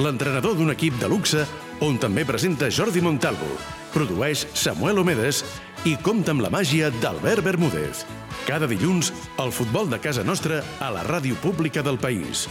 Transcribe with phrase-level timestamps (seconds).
[0.00, 1.44] l'entrenador d'un equip de luxe
[1.84, 3.48] on també presenta Jordi Montalvo,
[3.92, 5.42] produeix Samuel Omedes
[5.88, 8.04] i compta amb la màgia d'Albert Bermúdez.
[8.46, 12.46] Cada dilluns, el futbol de casa nostra a la ràdio pública del país.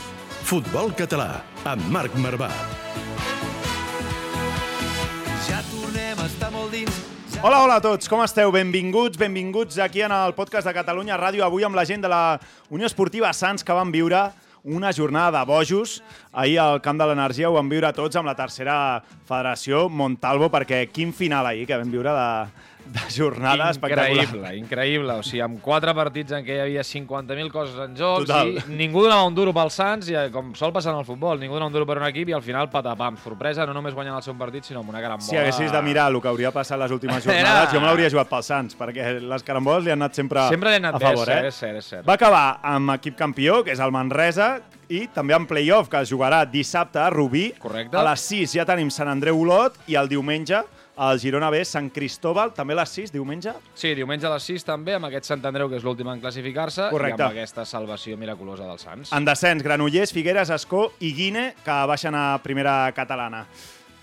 [0.45, 2.51] Futbol Català, amb Marc Marvà.
[5.47, 7.05] Ja tornem a estar molt dins,
[7.39, 8.51] Hola, hola a tots, com esteu?
[8.51, 11.45] Benvinguts, benvinguts aquí en el podcast de Catalunya Ràdio.
[11.45, 12.35] Avui amb la gent de la
[12.67, 14.25] Unió Esportiva Sants que van viure
[14.63, 16.03] una jornada de bojos.
[16.31, 18.75] Ahir al Camp de l'Energia ho van viure tots amb la tercera
[19.27, 22.29] federació, Montalvo, perquè quin final ahir que vam viure de,
[22.91, 24.23] de jornada espectacular.
[24.25, 25.15] Increïble, increïble.
[25.19, 28.51] O sigui, amb quatre partits en què hi havia 50.000 coses en joc, Total.
[28.57, 31.39] i ningú donava un duro pel Sants, i eh, com sol passar en el futbol,
[31.39, 33.17] ningú donava un duro per un equip i al final patapam.
[33.23, 35.29] Sorpresa, no només guanyen el seu partit, sinó amb una carambola.
[35.29, 38.09] Si haguessis de mirar el que hauria passat les últimes jornades, Era- jo me l'hauria
[38.09, 41.27] jugat pels Sants, perquè les caramboles li han anat sempre, Sempre han anat a favor.
[41.27, 41.47] bé, eh?
[41.53, 42.05] és cert, és cert.
[42.09, 44.57] Va acabar amb equip campió, que és el Manresa,
[44.89, 47.51] i també amb playoff, que es jugarà dissabte a Rubí.
[47.61, 47.93] Correcte.
[47.95, 50.63] A les 6 ja tenim Sant Andreu Olot i el diumenge
[50.99, 53.53] el Girona B Sant Cristóbal, també a les 6, diumenge.
[53.73, 56.89] Sí, diumenge a les 6 també, amb aquest Sant Andreu, que és l'últim en classificar-se,
[56.91, 59.13] i amb aquesta salvació miraculosa dels Sants.
[59.15, 63.45] En descens, Granollers, Figueres, Escó i Guine, que baixen a primera catalana.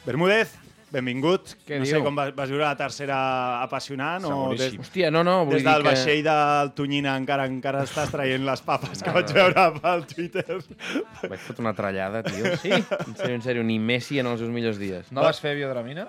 [0.07, 0.55] Bermúdez,
[0.93, 1.53] benvingut.
[1.67, 1.97] Què no diu?
[1.97, 3.17] sé com vas, vas viure la tercera
[3.65, 4.77] apassionant o des.
[4.79, 5.91] Hòstia, no, no, vull des dir del que...
[5.91, 10.61] vaixell del Tonyina encara encara estàs traient les papes que vaig veure pel Twitter.
[11.27, 12.55] Vaig fotre una trallada, tio.
[12.63, 12.73] Sí?
[12.73, 15.11] En sèrio, en sèrio, ni Messi en els seus millors dies.
[15.13, 16.07] No vas fer biodramina?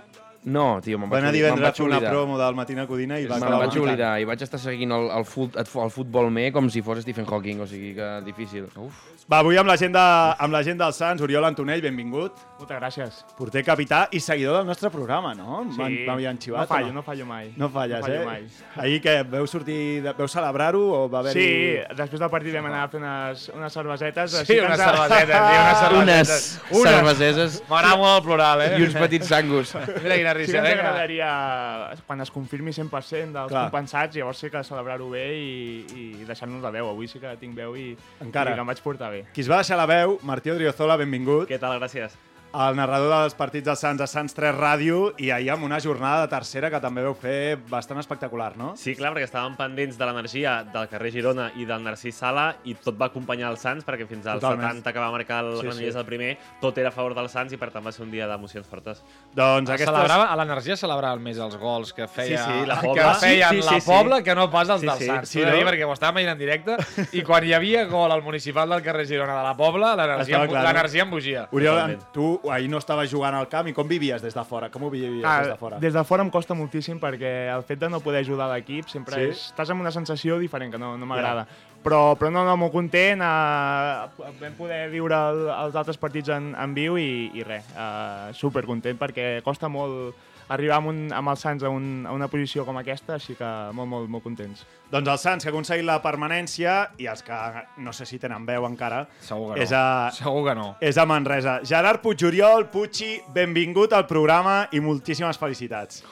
[0.47, 2.11] No, tio, me'n Va vaig, divendres vaig a fer una oblidar.
[2.13, 3.83] promo del Matina Codina i va Me'n acabar vaig vomitant.
[3.83, 7.25] oblidar i vaig estar seguint el, el, fut, el futbol me com si fos Stephen
[7.27, 8.69] Hawking, o sigui que difícil.
[8.79, 9.01] Uf.
[9.27, 9.99] Va, avui amb la gent, de,
[10.39, 12.37] amb la gent del Sants, Oriol Antonell, benvingut.
[12.61, 13.17] Moltes gràcies.
[13.35, 15.65] Porter capità i seguidor del nostre programa, no?
[15.75, 16.61] Sí, M'havien xivat.
[16.63, 17.51] no fallo, o no fallo mai.
[17.57, 18.25] No falles, no fallo eh?
[18.25, 18.47] mai.
[18.85, 21.43] Ahir què, veu sortir, de, veu celebrar-ho o va haver-hi...
[21.43, 24.31] Sí, després del partit vam anar a fer unes, unes cervesetes.
[24.31, 26.47] Sí, així que unes ens cervesetes, sí, unes cervesetes.
[26.71, 28.71] Unes cerveseses M'agrada molt el plural, eh?
[28.79, 29.75] i uns petits sangus.
[29.75, 30.83] Mira quina Sí que ens vinga.
[30.89, 33.63] agradaria, quan es confirmi 100% dels Clar.
[33.71, 36.89] compensats, llavors sí que celebrar-ho bé i, i deixar-nos la veu.
[36.89, 38.51] Avui sí que tinc veu i, Encara.
[38.51, 39.25] i que em vaig portar bé.
[39.33, 41.47] Qui es va deixar la veu, Martí Odriozola, benvingut.
[41.49, 41.79] Què tal?
[41.79, 42.15] Gràcies.
[42.55, 46.23] El narrador dels partits dels Sants a Sants 3 Ràdio i ahir amb una jornada
[46.23, 48.71] de tercera que també veu fer bastant espectacular, no?
[48.79, 52.73] Sí, clar, perquè estàvem pendents de l'energia del carrer Girona i del Narcís Sala i
[52.81, 54.79] tot va acompanyar els Sants perquè fins als Totalment.
[54.79, 55.99] 70 que va marcar el Sí, sí, Granollers sí.
[55.99, 56.31] el primer,
[56.63, 59.03] tot era a favor dels Sants i per tant va ser un dia d'emocions fortes.
[59.35, 59.93] Doncs Es aquestes...
[59.93, 63.13] Celebrava, a l'energia celebraven més els gols que feia, Sí, sí, la que Pobla.
[63.21, 63.91] feien Sí, sí, la sí, sí.
[63.91, 65.11] Pobla que no pas els Sí, dels sí.
[65.11, 65.29] Sants.
[65.35, 65.67] Sí, de no?
[65.69, 66.79] perquè ho estàvem veient en directe
[67.11, 71.47] i quan hi havia gol al municipal del carrer Girona de la Pobla, l'energia embogia.
[71.51, 74.69] Oriol, tu ahir no estaves jugant al camp i com vivies des de fora?
[74.73, 75.77] Com ho vivies des de fora?
[75.77, 78.87] Ah, des de fora em costa moltíssim perquè el fet de no poder ajudar l'equip
[78.91, 79.29] sempre Sí?
[79.31, 81.47] és, estàs amb una sensació diferent que no, no m'agrada.
[81.83, 86.49] Però, però no, no, molt content, eh, vam poder viure el, els altres partits en,
[86.57, 90.15] en viu i, i res, eh, super content perquè costa molt
[90.53, 93.49] arribar amb, un, amb els Sants a, un, a una posició com aquesta, així que
[93.75, 94.63] molt, molt, molt contents.
[94.91, 97.39] Doncs els Sants, que ha aconseguit la permanència, i els que
[97.83, 99.63] no sé si tenen veu encara, Segur que no.
[99.65, 99.85] és a,
[100.15, 100.67] Segur que no.
[100.79, 101.59] és a Manresa.
[101.67, 106.03] Gerard Puigoriol, Puigci, benvingut al programa i moltíssimes felicitats.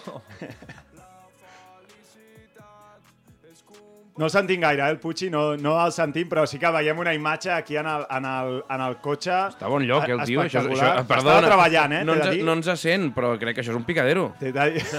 [4.17, 6.97] No el sentim gaire, eh, el Puigci, no, no el sentim, però sí que veiem
[7.03, 9.33] una imatge aquí en el, en el, en el cotxe.
[9.51, 10.39] Està a bon lloc, eh, el tio.
[10.45, 12.45] Això, això, perdona, Estava treballant, eh, no, t'he de ens, dir.
[12.47, 14.29] no ens sent, però crec que això és un picadero.
[14.39, 14.85] T'he de dir-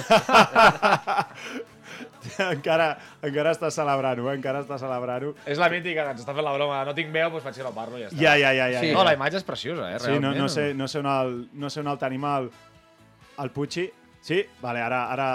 [2.52, 2.88] encara,
[3.24, 4.36] encara està celebrant-ho, eh?
[4.36, 5.34] encara està celebrant-ho.
[5.48, 7.72] És la mítica, ens està fent la broma, no tinc veu, doncs faig que no
[7.76, 8.18] parlo i ja està.
[8.20, 8.80] Ja, ja, ja, ja.
[8.84, 8.90] Sí.
[8.90, 8.96] ja.
[8.98, 10.42] No, la imatge és preciosa, eh, Sí, no, realment.
[10.42, 12.50] no, sé, no, sé on el, no sé on el tenim el,
[13.44, 13.86] el Puigci.
[14.26, 14.42] Sí?
[14.60, 15.28] Vale, ara, ara,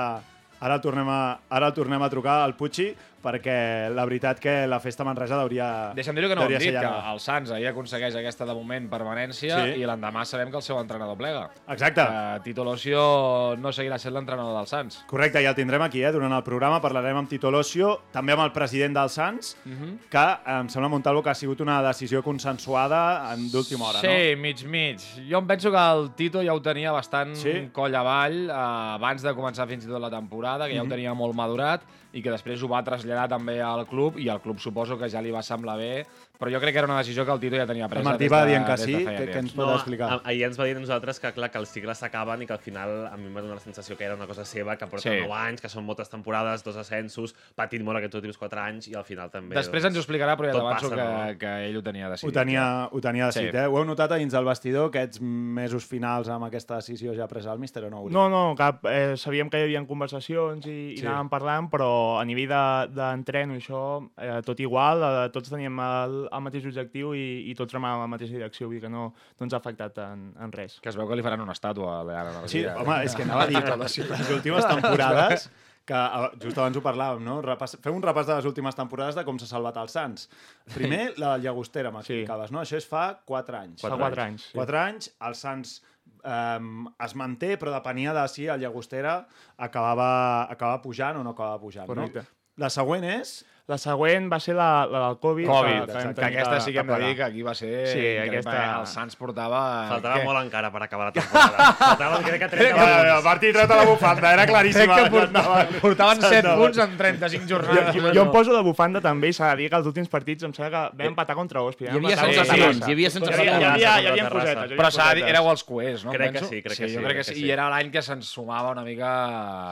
[0.60, 4.66] ara, el tornem a, ara el tornem a trucar al Puigci perquè la veritat que
[4.68, 5.92] la festa Manresa hauria...
[5.96, 8.90] Deixa'm dir que no ho hem dit, que el Sants ahir aconsegueix aquesta, de moment,
[8.90, 9.80] permanència Sí.
[9.82, 11.50] i l'endemà sabem que el seu entrenador plega.
[11.70, 12.02] Exacte.
[12.02, 15.04] Que Tito Locio no seguirà sent l'entrenador del Sants.
[15.08, 16.12] Correcte, i el tindrem aquí, eh?
[16.12, 20.00] durant el programa parlarem amb Tito Locio, també amb el president del Sants, Mhm.
[20.10, 24.64] que em sembla, Montalvo, que ha sigut una decisió consensuada en d'última hora, sí, mig,
[24.66, 25.00] mig.
[25.30, 27.70] Jo em penso que el Tito ja ho tenia bastant Sí?
[27.72, 30.88] coll avall eh, abans de començar fins i tot la temporada, que ja Mhm.
[30.88, 31.82] ho tenia molt madurat
[32.14, 35.24] i que després ho va traslladar també al club i al club suposo que ja
[35.24, 35.94] li va semblar bé
[36.42, 38.02] Però jo crec que era una decisió que el Tito ja tenia presa.
[38.02, 40.08] El Martí va de- dient que de sí, que, que ens pot explicar.
[40.16, 42.54] a- ahir ens va dir a nosaltres que, clar, que els cicles s'acaben i que
[42.54, 44.88] al final a mi em va donar la sensació que era una cosa seva, que
[44.88, 45.20] porta Sí.
[45.22, 48.96] 9 anys, que són moltes temporades, dos ascensos, patint molt aquests últims 4 anys i
[48.96, 49.54] al final també...
[49.56, 51.38] Després ens ho explicarà, però ja t'avanço que, no?
[51.38, 52.34] que ell ho tenia Ho decidit.
[52.34, 53.58] tenia, ho tenia decidit, Sí.
[53.58, 53.68] eh?
[53.68, 57.54] Ho heu notat a dins del vestidor, aquests mesos finals amb aquesta decisió ja presa
[57.54, 58.02] el míster o no?
[58.02, 58.14] Uri?
[58.14, 58.84] No, no, cap.
[58.90, 61.06] Eh, sabíem que hi havia conversacions i, i Sí.
[61.06, 65.78] anàvem parlant, però a nivell de- d'entreno i això, eh, tot igual, eh, tots teníem
[65.80, 68.92] el, el mateix objectiu i, i tots remàvem en la mateixa direcció, vull dir que
[68.94, 70.80] no, no ens ha afectat en, en res.
[70.84, 72.78] Que es veu que li faran una estàtua a l'Eana Sí, Garcia.
[72.82, 75.50] home, és que anava a dir, les últimes temporades,
[75.86, 77.40] que eh, just abans ho parlàvem, no?
[77.46, 80.28] Repàs, fem un repàs de les últimes temporades de com s'ha salvat el Sants.
[80.76, 82.62] Primer, la Llagostera, m'explicaves, no?
[82.62, 83.82] Això és fa 4 anys.
[83.86, 84.58] Fa quatre anys, sí.
[84.60, 85.80] 4 anys, el Sants
[86.24, 89.24] um, es manté, però depenia de si el Llagostera
[89.58, 90.12] acabava,
[90.54, 91.90] acabava pujant o no acabava pujant.
[91.90, 92.26] Correcte.
[92.28, 92.38] No?
[92.62, 93.40] La següent és...
[93.72, 95.48] La següent va ser la, la del Covid.
[95.48, 97.70] Covid, que, que, que aquesta sí que hem de dir que aquí va ser...
[97.88, 98.80] Sí, aquesta- eh?
[98.82, 99.62] El Sants portava...
[99.94, 100.26] Faltava Què?
[100.28, 101.68] molt encara per acabar la temporada.
[101.80, 103.24] Faltaven, crec que 30 Va, va, va, punts.
[103.30, 104.96] Martí, trata la bufanda, era claríssima.
[105.00, 105.72] Crec que port- Endavant.
[105.86, 106.62] portaven 7 Endavant.
[106.66, 107.96] punts en 35 Jo, jornades.
[107.96, 110.44] jo, jo em poso de bufanda també i s'ha de dir que els últims partits
[110.50, 111.94] em sembla que vam empatar contra Òspia.
[111.94, 112.92] Hi havia sensacions, Terrassa.
[112.92, 114.52] hi havia Hi havia, hi havia, hi havia cosetes.
[114.52, 116.12] Hi havia Però s'ha de dir, éreu els coers, no?
[116.18, 116.90] Crec que sí, crec que sí.
[116.90, 117.40] sí, Jo crec que que sí.
[117.40, 117.46] sí.
[117.48, 119.12] I era l'any que se'ns sumava una mica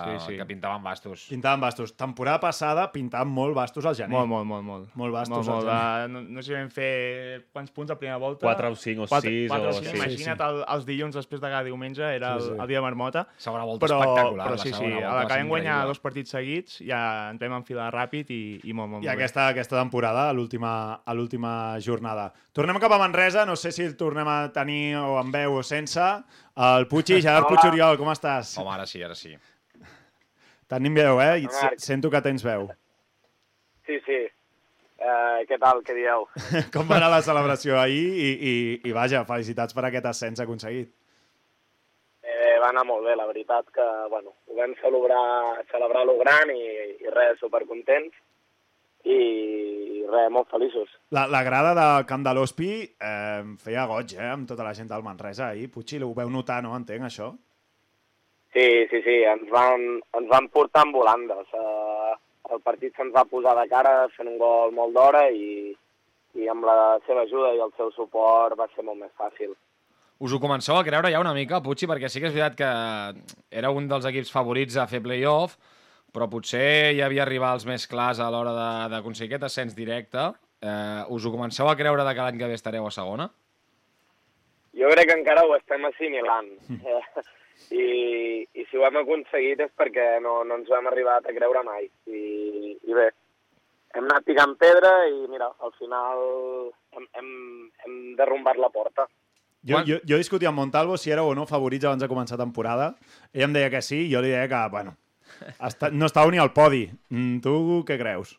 [0.05, 0.37] Sí, sí.
[0.39, 1.25] que pintaven bastos.
[1.29, 1.95] Pintaven bastos.
[1.99, 4.13] Temporada passada pintaven molt bastos al gener.
[4.13, 4.89] Molt, molt, molt, molt.
[4.95, 5.69] Molt bastos Molt, molt.
[5.73, 8.45] al Uh, no, no sé si vam fer quants punts a primera volta.
[8.45, 9.87] Quatre o cinc o Quatre- sis quatre o cinc.
[9.89, 9.97] sí.
[9.97, 12.61] Imagina't el, els dilluns després de cada diumenge, era Sí, el, sí.
[12.61, 13.25] el dia de marmota.
[13.37, 14.47] Segona volta Però, espectacular.
[14.47, 15.87] però sí, sí, a la que vam guanyar increïble.
[15.91, 17.01] dos partits seguits ja
[17.31, 21.01] ens vam enfilar ràpid i, i molt, molt, I molt aquesta, aquesta temporada, a l'última
[21.05, 22.31] a l'última jornada.
[22.53, 25.63] Tornem cap a Manresa, no sé si el tornem a tenir o amb veu o
[25.63, 25.99] sense.
[26.55, 28.57] El Puig, Gerard Puig Oriol, com estàs?
[28.59, 29.35] Home, ara sí, ara sí.
[30.69, 31.39] Tenim veu, eh?
[31.41, 31.47] I
[31.81, 32.67] sento que tens veu.
[33.89, 34.19] Sí, sí.
[34.99, 36.27] Uh, què tal, què dieu?
[36.75, 38.03] Com va anar la celebració ahir?
[38.13, 38.53] I, i,
[38.85, 40.91] i vaja, felicitats per aquest ascens aconseguit.
[42.21, 45.23] Eh, va anar molt bé, la veritat que, bueno, ho vam celebrar,
[45.71, 46.61] celebrar lo gran i,
[46.99, 48.13] i res, supercontents
[49.07, 49.19] i,
[50.05, 50.93] res, molt feliços.
[51.15, 54.29] La, la grada del Camp de l'Hospi eh, feia goig, eh?
[54.35, 55.71] Amb tota la gent del Manresa ahir.
[55.73, 56.75] Puig, ho veu notar, no?
[56.77, 57.31] Entenc, això?
[58.53, 61.55] Sí, sí, sí, ens van, ens van portar en volandes.
[61.55, 62.17] Uh,
[62.53, 65.73] el partit se'ns va posar de cara fent un gol molt d'hora i,
[66.35, 69.53] i amb la seva ajuda i el seu suport va ser molt més fàcil.
[70.19, 72.69] Us ho comenceu a creure ja una mica, Puigci, perquè sí que és veritat que
[73.61, 75.55] era un dels equips favorits a fer play-off,
[76.11, 80.31] però potser hi havia rivals més clars a l'hora de- d'aconseguir aquest ascens directe.
[80.61, 83.29] Eh, us ho comenceu a creure de que l'any que ve estareu a segona?
[84.75, 86.49] Jo crec que encara ho estem assimilant.
[86.69, 87.01] Eh,
[87.69, 91.35] I, I si ho hem aconseguit és perquè no, no ens ho hem arribat a
[91.35, 91.89] creure mai.
[92.09, 93.09] I, i bé,
[93.95, 96.23] hem anat picant pedra i mira, al final
[96.95, 97.31] hem, hem,
[97.85, 99.07] hem derrumbat la porta.
[99.59, 102.93] Jo, jo, jo discutia amb Montalvo si era o no favorits abans de començar temporada.
[103.33, 104.95] Ell em deia que sí, i jo li deia que, bueno,
[105.69, 106.85] està, no estava ni al podi.
[107.11, 108.37] Mm, tu què creus?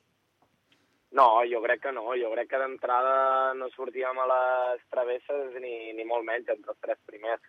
[1.18, 2.06] No, jo crec que no.
[2.16, 6.80] Jo crec que d'entrada no sortíem a les travesses ni, ni molt menys entre els
[6.80, 7.42] tres primers.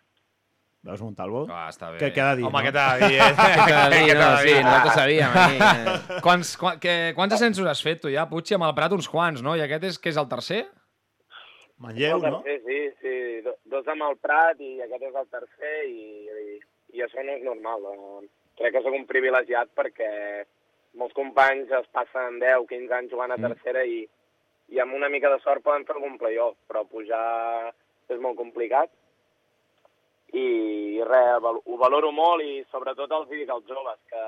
[0.82, 1.44] Veus, Montalvo?
[1.48, 1.98] Ah, està bé.
[2.02, 2.62] Ha de dir, Home, no?
[2.66, 3.18] què t'ha de dir?
[3.22, 3.26] Eh?
[3.38, 4.28] Què t'ha de dir, no?
[4.34, 5.36] de Sí, nosaltres sabíem.
[5.42, 6.20] Aquí.
[6.26, 8.56] Quants, qua, que, quants ascensos has fet tu ja, Puigci?
[8.56, 9.54] Amb el Prat uns quants, no?
[9.54, 10.64] I aquest és, que és el tercer?
[11.82, 12.40] Manlleu, el no?
[12.42, 13.14] tercer, sí, sí.
[13.46, 16.56] Do- Dos amb el Prat i aquest és el tercer i, i,
[16.98, 17.86] i això no és normal.
[17.92, 18.26] Eh,
[18.58, 20.10] crec que sóc un privilegiat perquè
[20.98, 24.02] molts companys es passen 10, 15 anys jugant a tercera i,
[24.74, 27.70] i amb una mica de sort poden fer algun playoff, però pujar
[28.12, 28.90] és molt complicat.
[30.32, 34.22] I res, val- ho valoro molt i sobretot els dic als joves que,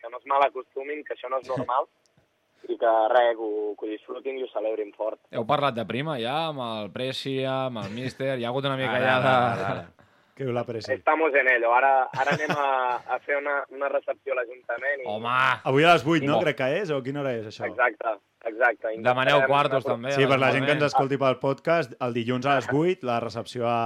[0.00, 1.86] que no es mal acostumin, que això no és normal
[2.72, 5.20] i que res, que ho, que ho disfrutin i ho celebrin fort.
[5.32, 8.76] Heu parlat de prima ja, amb el Presia, amb el Míster, hi ha hagut una
[8.76, 9.28] mica Ara, ja de...
[9.36, 9.92] ara, ara.
[10.36, 10.92] Que ho l'apreci.
[10.92, 11.70] Estamos en ello.
[11.72, 12.66] Ara, ara anem a,
[13.14, 15.00] a fer una, una recepció a l'Ajuntament.
[15.00, 15.06] I...
[15.08, 15.36] Home!
[15.70, 16.40] Avui a les 8, no?
[16.42, 17.64] Crec que és, o quina hora és, això?
[17.70, 18.12] Exacte,
[18.50, 18.92] exacte.
[19.06, 20.12] Demaneu quartos, apro- també.
[20.12, 23.16] Sí, per la gent que ens escolti pel podcast, el dilluns a les 8, la
[23.24, 23.78] recepció a,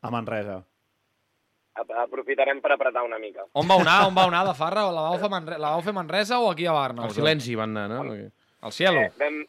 [0.00, 0.62] a Manresa.
[1.80, 3.44] Ap- Aprofitarem per apretar una mica.
[3.52, 3.98] On vau anar?
[4.08, 4.86] On vau anar de farra?
[4.92, 5.58] La vau fer, Manre...
[5.58, 7.06] la vau fer Manresa o aquí a Barna?
[7.08, 8.16] El silenci van anar, no?
[8.64, 9.00] Al cielo?
[9.00, 9.42] Eh, vam...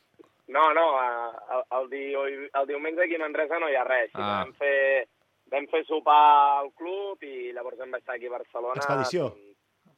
[0.47, 2.03] No, no, el, el, di...
[2.13, 4.11] el diumenge aquí a Manresa no hi ha res.
[4.13, 4.43] Ah.
[4.43, 5.07] Vam, fer...
[5.51, 6.21] vam fer sopar
[6.61, 8.77] al club i llavors vam estar aquí a Barcelona.
[8.81, 9.31] Expedició?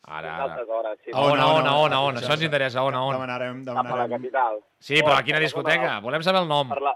[0.08, 0.64] Ara, ara.
[0.64, 1.12] hores, sí.
[1.12, 2.18] A on, a on, a on, a on?
[2.22, 3.18] Això, ens interessa, a on, a on?
[3.18, 4.14] Demanarem, Cap a la demanarem...
[4.22, 4.62] capital.
[4.80, 5.98] Sí, però a quina discoteca?
[6.06, 6.70] Volem saber el nom.
[6.72, 6.94] Per la...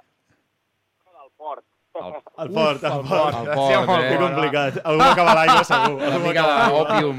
[1.11, 1.65] del port.
[1.93, 3.35] El port, el el port.
[3.35, 4.17] El port, Sí, molt eh?
[4.21, 4.77] complicat.
[4.87, 5.97] Algú acaba l'aigua, segur.
[6.07, 7.17] Una mica d'òpium.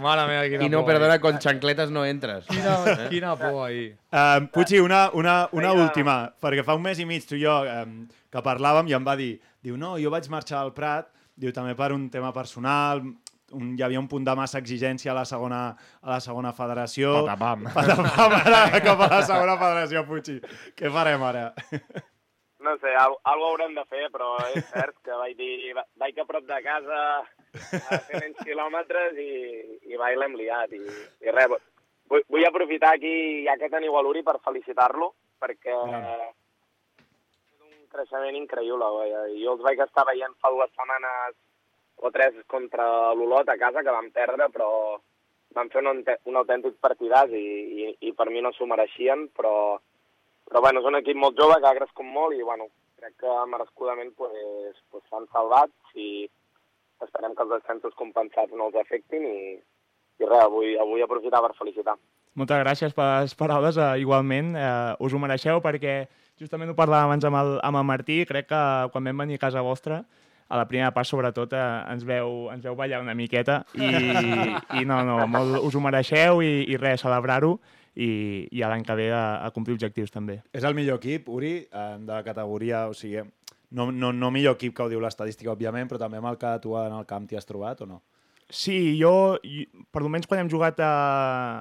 [0.00, 0.88] Mare meva, quina I no, por.
[0.94, 2.46] perdona, con chancletes no entres.
[2.48, 2.78] Quina,
[3.10, 3.94] quina por ahí.
[4.10, 5.84] Um, Puigci, una, una, una Vinga.
[5.84, 7.94] última, perquè fa un mes i mig tu i jo um,
[8.32, 11.76] que parlàvem i em va dir, diu, no, jo vaig marxar al Prat, diu, també
[11.76, 13.04] per un tema personal,
[13.52, 15.62] un, hi havia un punt de massa exigència a la segona,
[16.02, 17.18] a la segona federació.
[17.20, 17.68] Patapam.
[17.76, 20.40] Patapam, ara cap a la segona federació, Puigci.
[20.76, 21.50] Què farem ara?
[22.66, 26.16] No sé, al, algo haurem de fer, però és cert que vaig dir, va- vaig
[26.18, 29.28] a prop de casa a fer menys quilòmetres i,
[29.92, 30.72] i vaig l'hem liat.
[30.74, 30.80] I,
[31.22, 31.54] i res,
[32.10, 38.36] vull, vull aprofitar aquí, ja que teniu a l'Uri, per felicitar-lo, perquè és un creixement
[38.42, 38.90] increïble.
[39.04, 39.14] Oi?
[39.42, 41.38] Jo els vaig estar veient fa dues setmanes
[41.98, 44.70] o tres contra l'Olot a casa, que vam perdre, però
[45.54, 47.46] van fer un, un autèntic partidàs i,
[47.86, 49.78] i, i per mi no s'ho mereixien, però,
[50.48, 53.34] però bueno, és un equip molt jove que ha crescut molt i bueno, crec que
[53.52, 56.26] merescudament pues, pues, s'han salvat i
[57.04, 59.40] esperem que els descensos compensats no els afectin i,
[60.18, 61.94] i res, avui, avui aprofitar per felicitar.
[62.38, 64.54] Moltes gràcies per les paraules, eh, igualment.
[64.58, 66.00] Eh, us ho mereixeu perquè
[66.38, 68.62] justament ho parlàvem abans amb el, amb el Martí, crec que
[68.94, 70.02] quan vam venir a casa vostra,
[70.48, 73.88] a la primera part sobretot eh, ens, veu, ens veu ballar una miqueta i,
[74.80, 77.58] i no, no, molt, us ho mereixeu i, i res, celebrar-ho
[77.96, 80.42] i, i l'any que ve a, a complir objectius també.
[80.52, 83.22] És el millor equip, Uri, eh, de la categoria, o sigui,
[83.70, 86.54] no, no, no millor equip que ho diu l'estadística, òbviament, però també amb el que
[86.64, 88.02] tu en el camp t'hi has trobat, o no?
[88.48, 90.88] Sí, jo, jo per almenys quan hem jugat a,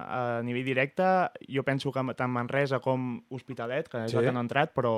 [0.08, 1.04] a nivell directe,
[1.52, 4.18] jo penso que tant Manresa com Hospitalet, que és Sí.
[4.18, 4.94] el que no ha entrat, però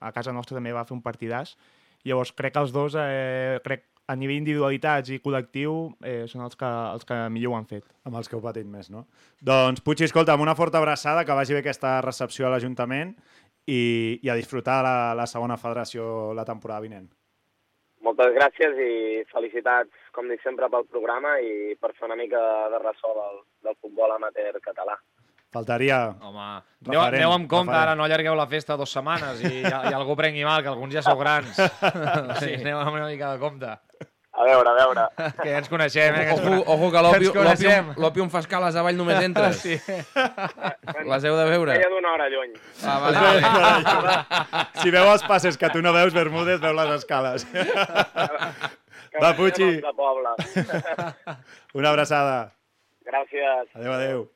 [0.00, 1.54] a casa nostra també va fer un partidàs.
[2.08, 6.58] Llavors, crec que els dos, eh, crec, a nivell individualitats i col·lectiu, eh, són els
[6.58, 7.84] que, els que millor ho han fet.
[8.08, 9.04] Amb els que heu patit més, no?
[9.40, 13.14] Doncs, Puigci, escolta, amb una forta abraçada, que vagi bé aquesta recepció a l'Ajuntament
[13.66, 17.08] i, i a disfrutar la, la segona federació la temporada vinent.
[18.02, 18.92] Moltes gràcies i
[19.30, 22.40] felicitats, com dic sempre, pel programa i per fer una mica
[22.72, 24.96] de ressò del, del futbol amateur català.
[25.50, 26.14] Faltaria...
[26.22, 26.48] Home,
[26.86, 27.88] aneu, aneu amb compte, referent.
[27.88, 31.02] ara no allargueu la festa dues setmanes i, i algú prengui mal, que alguns ja
[31.02, 31.58] sou grans.
[32.42, 33.72] Sí, aneu amb una mica de compte.
[34.30, 35.04] A veure, a veure.
[35.42, 36.22] Que ja ens coneixem, eh?
[36.28, 37.02] Que ens Ojo, ojo que
[38.00, 39.58] l'òpium fa escales avall només entres.
[39.58, 39.74] Sí.
[41.10, 41.74] Les heu de veure.
[41.74, 42.54] Feia d'una hora lluny.
[42.86, 44.64] Ah, vale, vale.
[44.80, 47.44] si veu els passes que tu no veus, Bermúdez veu les escales.
[49.10, 50.36] Que Va, poble.
[51.74, 52.52] Una abraçada.
[53.04, 53.74] Gràcies.
[53.74, 54.28] Adéu, adéu.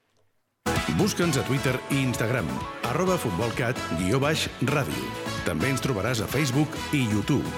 [0.93, 2.47] Busca'ns a Twitter i Instagram,
[2.91, 5.09] arroba futbolcat, guió baix, ràdio.
[5.47, 7.49] També ens trobaràs a Facebook i YouTube.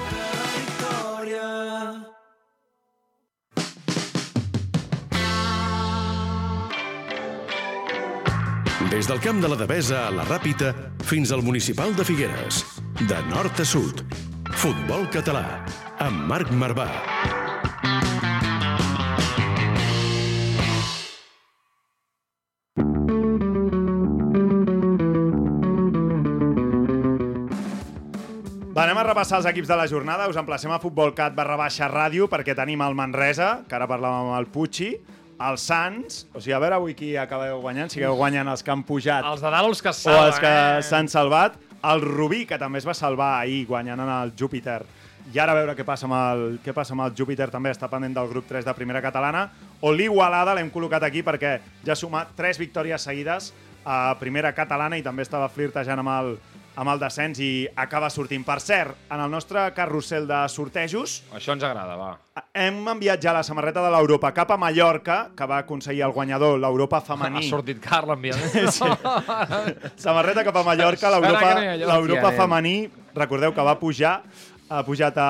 [8.90, 10.70] Des del camp de la Devesa a la Ràpita
[11.04, 12.62] fins al municipal de Figueres.
[13.02, 14.06] De nord a sud.
[14.56, 15.66] Futbol català.
[16.00, 16.88] Amb Marc Marvà.
[28.86, 30.28] Anem a repassar els equips de la jornada.
[30.30, 34.36] Us emplacem a Futbolcat barra baixa ràdio perquè tenim el Manresa, que ara parlàvem amb
[34.38, 34.92] el Puigci,
[35.42, 38.72] el Sants, o sigui, a veure avui qui acabeu guanyant, si acabeu guanyant els que
[38.72, 40.84] han pujat Els de dalt, els que o els que eh?
[40.86, 44.78] s'han salvat, el Rubí, que també es va salvar ahir guanyant en el Júpiter.
[45.34, 47.90] I ara a veure què passa amb el, què passa amb el Júpiter, també està
[47.90, 49.48] pendent del grup 3 de primera catalana.
[49.82, 53.50] O l'Igualada l'hem col·locat aquí perquè ja ha sumat 3 victòries seguides
[53.82, 56.36] a primera catalana i també estava flirtejant amb el,
[56.76, 58.44] amb el descens i acaba sortint.
[58.46, 62.10] Per cert, en el nostre carrusel de sortejos Això ens agrada, va.
[62.52, 66.58] hem enviat ja la samarreta de l'Europa cap a Mallorca, que va aconseguir el guanyador,
[66.60, 67.46] l'Europa femení.
[67.46, 68.70] Ha sortit car l'enviament.
[68.76, 68.84] Sí.
[69.96, 72.76] Samarreta cap a Mallorca, l'Europa femení,
[73.16, 74.18] recordeu que va pujar,
[74.68, 75.28] ha pujat a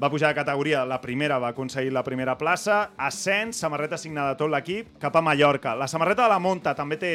[0.00, 4.38] va pujar de categoria, la primera va aconseguir la primera plaça, ascens, samarreta signada de
[4.40, 5.74] tot l'equip, cap a Mallorca.
[5.76, 7.12] La samarreta de la Monta també té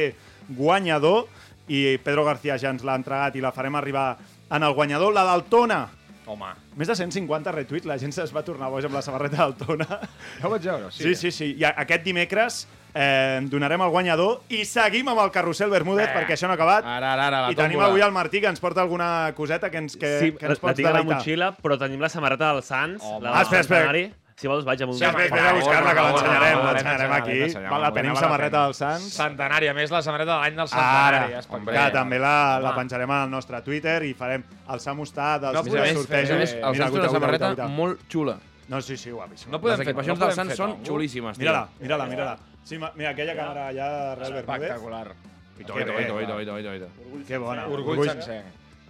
[0.53, 1.25] guanyador
[1.67, 4.17] i Pedro García ja ens l'ha entregat i la farem arribar
[4.51, 5.13] en el guanyador.
[5.13, 5.88] La d'Altona,
[6.27, 9.86] Home, més de 150 retuits, la gent es va tornar boja amb la samarreta d'Altona.
[10.41, 11.03] ja ho vaig veure, sí.
[11.03, 11.51] Sí, sí, sí.
[11.60, 12.63] I a- aquest dimecres
[12.95, 16.81] eh, donarem el guanyador i seguim amb el carrusel Bermúdez perquè això no ha acabat.
[16.95, 19.77] Ara, ara, ara, la I tenim avui el Martí que ens porta alguna coseta que
[19.84, 21.17] ens, que, sí, que ens la pots tinc a la deleitar.
[21.19, 23.22] motxilla, però tenim la samarreta del Sants, Home.
[23.22, 24.10] la Ah, del espera, espera.
[24.35, 24.97] Si vols, vaig amb un...
[24.99, 27.35] Sí, espera, espera, a buscar-la, que l'ensenyarem, l'ensenyarem aquí.
[27.69, 29.05] Val la pena, Tenim la samarreta del Sants.
[29.15, 31.29] Centenari, a més, la samarreta de l'any del Ara, centenari.
[31.31, 31.85] que espectacular.
[31.95, 32.81] també la, la Home.
[32.81, 34.43] penjarem al nostre Twitter i farem
[34.75, 35.79] el Samustar dels No, sortejos.
[35.79, 38.35] a més, el Mira, Sants té una guita, guita, samarreta molt xula.
[38.67, 39.51] No, sí, sí, guapíssim.
[39.53, 41.39] No podem Les equipacions no del Sants són xulíssimes.
[41.39, 42.35] Mira-la, mira-la, mira-la.
[42.65, 44.67] Sí, mira, aquella càmera allà darrere Bermúdez.
[44.67, 45.15] Espectacular.
[45.63, 47.23] Ito, ito, ito, ito, ito, ito, ito.
[47.27, 47.67] Que bona.
[47.71, 48.41] Orgull sencer.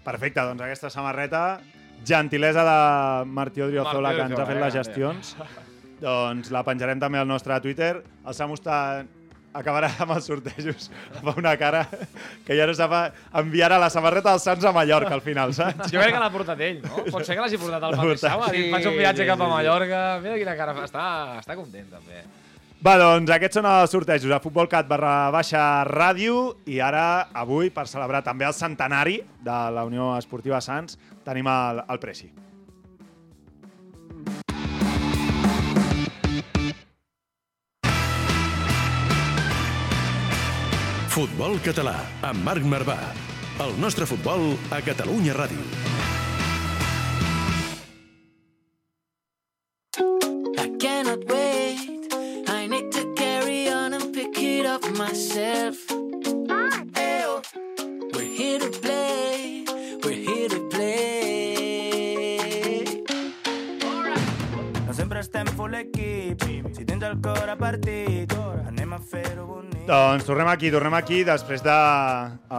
[0.06, 1.60] Perfecte, doncs aquesta samarreta
[2.06, 5.36] gentilesa de Martí Odriozola, Martí que ens ha fet les eh, gestions.
[6.02, 7.94] Doncs la penjarem també al nostre Twitter.
[8.26, 8.80] El Samu està
[9.56, 10.90] acabarà amb els sortejos.
[11.24, 11.86] Fa una cara
[12.46, 12.96] que ja no sap
[13.42, 15.92] enviar la samarreta dels Sants a Mallorca al final, saps?
[15.92, 17.06] Jo crec que l'ha portat ell, no?
[17.08, 18.26] Pot ser que l'hagi portat mateix portat.
[18.26, 18.48] Sau.
[18.52, 19.52] Sí, faig un viatge sí, cap a.
[19.56, 20.02] Mallorca.
[20.24, 20.90] Mira quina cara fa.
[20.90, 21.06] Està,
[21.44, 22.26] està content, també.
[22.84, 27.88] Va, doncs aquests són els sortejos a Futbolcat barra baixa ràdio i ara, avui, per
[27.88, 32.30] celebrar també el centenari de la Unió Esportiva Sants, tenim el, el Preci.
[41.16, 41.96] Futbol català,
[42.28, 43.00] amb Marc Marvà.
[43.64, 46.15] El nostre futbol a Catalunya Ràdio.
[67.16, 67.56] El cor a
[68.68, 69.86] anem a fer-ho bonic.
[69.88, 71.76] Doncs tornem aquí, tornem aquí, després de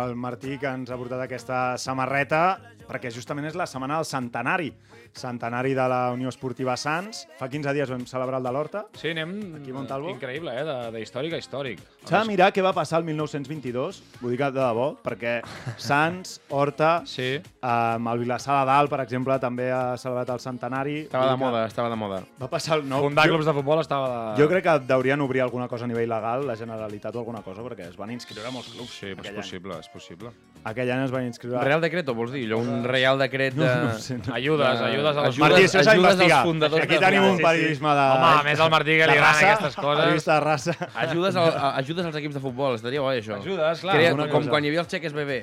[0.00, 4.72] el Martí que ens ha portat aquesta samarreta, perquè justament és la setmana del centenari.
[5.14, 7.26] Centenari de la Unió Esportiva Sants.
[7.38, 8.84] Fa 15 dies vam celebrar el de l'Horta.
[8.98, 9.36] Sí, anem...
[9.60, 10.10] Aquí a Montalvo.
[10.10, 10.64] Increïble, eh?
[10.66, 11.80] De, de històric a històric.
[12.06, 15.40] S'ha de mirar què va passar el 1922, vull dir que de debò, perquè
[15.88, 17.36] Sants, Horta, sí.
[17.66, 20.96] amb el Vilassar de Dalt, per exemple, també ha celebrat el centenari.
[21.06, 22.20] Estava de moda, estava de moda.
[22.40, 22.84] Va passar el...
[22.88, 24.42] No, Fundar jo- clubs de futbol estava de...
[24.42, 27.62] Jo crec que deurien obrir alguna cosa a nivell legal, la Generalitat o alguna cosa,
[27.66, 28.92] perquè es van inscriure molts clubs.
[28.96, 29.42] Sí, és aquell any.
[29.42, 30.32] possible, és possible.
[30.66, 31.60] Aquell any es van inscriure...
[31.62, 32.44] Real Decreto, vols dir?
[32.48, 33.66] Allò, un Real Decret de...
[33.66, 34.32] No, no ho sé, no.
[34.34, 35.94] Ajudes, ajudes als- ajudes, Martí, això s'ha
[36.26, 36.82] als fundadors.
[36.84, 38.06] Aquí tenim un periodisme de...
[38.16, 40.00] Home, a més al Martí que li agraden raça, aquestes coses.
[40.04, 40.74] Periodista de raça.
[41.04, 43.36] Ajudes, al, a- ajudes als equips de futbol, estaria guai, això.
[43.38, 44.50] Ajudes, clar, Crea, com cosa.
[44.50, 45.38] quan hi havia els xeques bebè.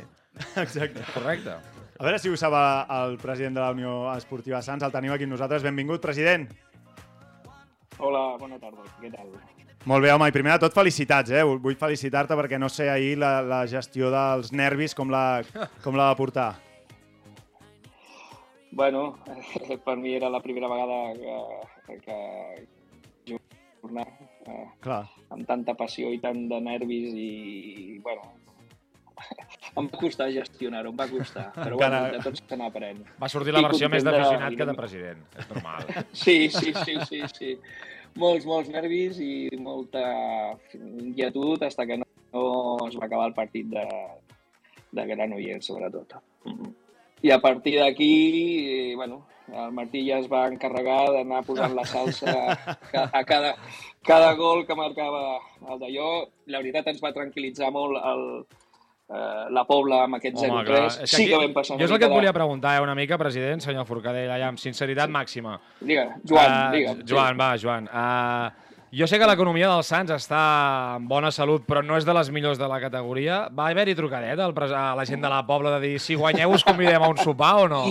[0.65, 1.05] Exacte.
[1.13, 1.55] Correcte.
[2.00, 4.84] A veure si ho sap el president de la Unió Esportiva Sants.
[4.84, 5.63] El tenim aquí amb nosaltres.
[5.63, 6.50] Benvingut, president.
[8.00, 8.82] Hola, bona tarda.
[9.00, 9.29] Què tal?
[9.86, 11.43] Molt bé, home, i primer de tot felicitats, eh?
[11.43, 15.43] Vull felicitar-te perquè no sé ahir la, la gestió dels nervis com la,
[15.84, 16.53] com la va portar.
[18.74, 19.20] Bueno,
[19.86, 21.13] per mi era la primera vegada
[21.86, 23.38] que, que
[23.82, 24.08] jornar
[24.48, 25.03] eh, Clar.
[25.30, 28.32] amb tanta passió i tant de nervis i, bueno,
[29.78, 31.47] em va costar gestionar-ho, em va costar.
[31.56, 33.04] Però bueno, Encara- de tot se n'aprèn.
[33.21, 35.26] Va sortir la I versió més content de- d'aficionat que de president.
[35.38, 35.89] És normal.
[36.26, 37.52] Sí, sí, sí, sí, sí.
[38.21, 40.04] Molts, molts nervis i molta
[40.78, 43.86] inquietud fins que no, no es va acabar el partit de,
[44.93, 46.13] de Granollers, sobretot.
[47.23, 51.86] I a partir d'aquí, eh, bueno, el Martí ja es va encarregar d'anar posant la
[51.88, 53.55] salsa a, a cada,
[54.03, 56.09] cada gol que marcava el d'allò.
[56.51, 58.25] La veritat ens va tranquil·litzar molt el,
[59.07, 60.99] eh, la Pobla amb aquest 0-3.
[61.05, 63.17] és Sí que vam passar Jo és el que et volia preguntar, eh, una mica,
[63.21, 65.59] president, senyor Forcadell, allà, amb sinceritat màxima.
[65.79, 67.09] Digue, Joan, digue'm, sí.
[67.13, 67.88] Joan, va, Joan.
[67.88, 70.41] Uh, jo sé que l'economia dels Sants està
[70.99, 73.47] en bona salut, però no és de les millors de la categoria.
[73.49, 73.95] Va haver-hi
[74.53, 77.17] pres- a la gent de la Pobla de dir si guanyeu us convidem a un
[77.17, 77.84] sopar o no?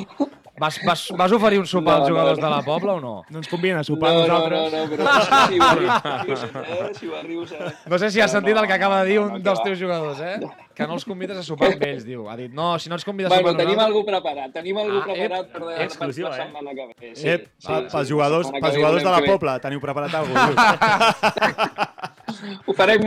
[0.60, 2.44] Vas, vas, vas oferir un sopar No, als no, jugadors no.
[2.46, 3.14] de la Pobla o no?
[3.30, 4.60] No ens convien a sopar no, nosaltres.
[4.60, 7.72] No, no, no, però si ho arribes, eh, si ho arribes a...
[7.90, 9.80] No sé si has sentit el que acaba de dir no, un no, dels teus
[9.80, 10.38] jugadors, eh?
[10.74, 12.26] Que no els convides a sopar amb ells, diu.
[12.32, 13.88] Ha dit, no, si no ens convides a Bueno, sopar tenim nosaltres...
[13.92, 16.46] algú preparat, tenim algú Ah, preparat ep, per, per, exclusiva, la eh?
[16.46, 17.12] setmana que ve.
[17.14, 19.20] Sí, eh, sí, pels jugadors, setmana que pels jugadors de la.
[19.26, 21.98] Pobla, teniu preparat alguna cosa?
[22.66, 23.02] Ho farem,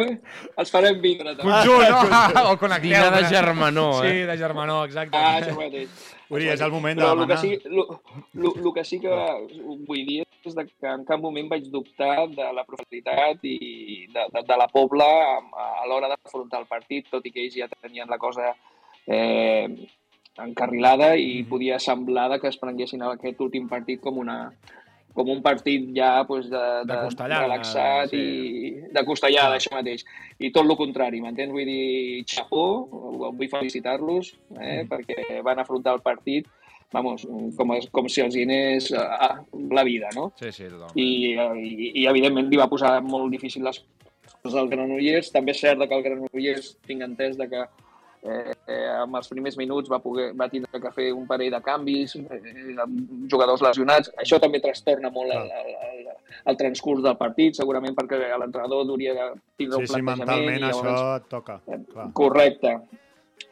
[0.61, 1.33] els farem vindre.
[1.35, 1.49] també.
[1.49, 1.89] Conjunt,
[2.35, 2.43] no?
[2.51, 2.91] o connecteu.
[2.91, 4.25] Dinar de germanor, Sí, eh?
[4.29, 5.17] de germanor, exacte.
[5.17, 5.89] Ah, això mateix.
[6.29, 7.41] Vull dir, és el moment de Però el que demanar.
[7.41, 7.59] sí,
[8.63, 9.17] lo que, sí que
[9.87, 14.41] vull dir és que en cap moment vaig dubtar de la professionalitat i de, de,
[14.45, 15.09] de la Pobla
[15.49, 18.51] a, l'hora d'afrontar el partit, tot i que ells ja tenien la cosa
[19.07, 19.65] eh,
[20.41, 24.39] encarrilada i podia semblar que es prenguessin aquest últim partit com una
[25.15, 28.19] com un partit ja pues, de, de, De relaxat sí.
[28.19, 30.03] i de costellada, això mateix.
[30.39, 31.53] I tot el contrari, m'entens?
[31.55, 36.51] Vull dir, xapó, vull felicitar-los eh, perquè van afrontar el partit
[36.95, 37.25] vamos,
[37.57, 39.29] com, com si els hi anés a, a
[39.75, 40.29] la vida, no?
[40.39, 40.95] Sí, sí, totalment.
[40.95, 43.81] I, eh, i, i evidentment li va posar molt difícil les
[44.43, 45.31] coses al Granollers.
[45.33, 47.65] També és cert que el Granollers tinc entès de que
[48.25, 51.61] eh, eh, amb els primers minuts va, poder, va tindre que fer un parell de
[51.65, 54.11] canvis, eh, amb jugadors lesionats.
[54.21, 56.09] Això també trastorna molt el, el, el,
[56.51, 60.25] el transcurs del partit, segurament perquè l'entrenador hauria de tindre Sí, un sí, plantejament.
[60.25, 61.59] mentalment i això llavors- et toca.
[61.93, 62.09] Clar.
[62.13, 62.75] Correcte.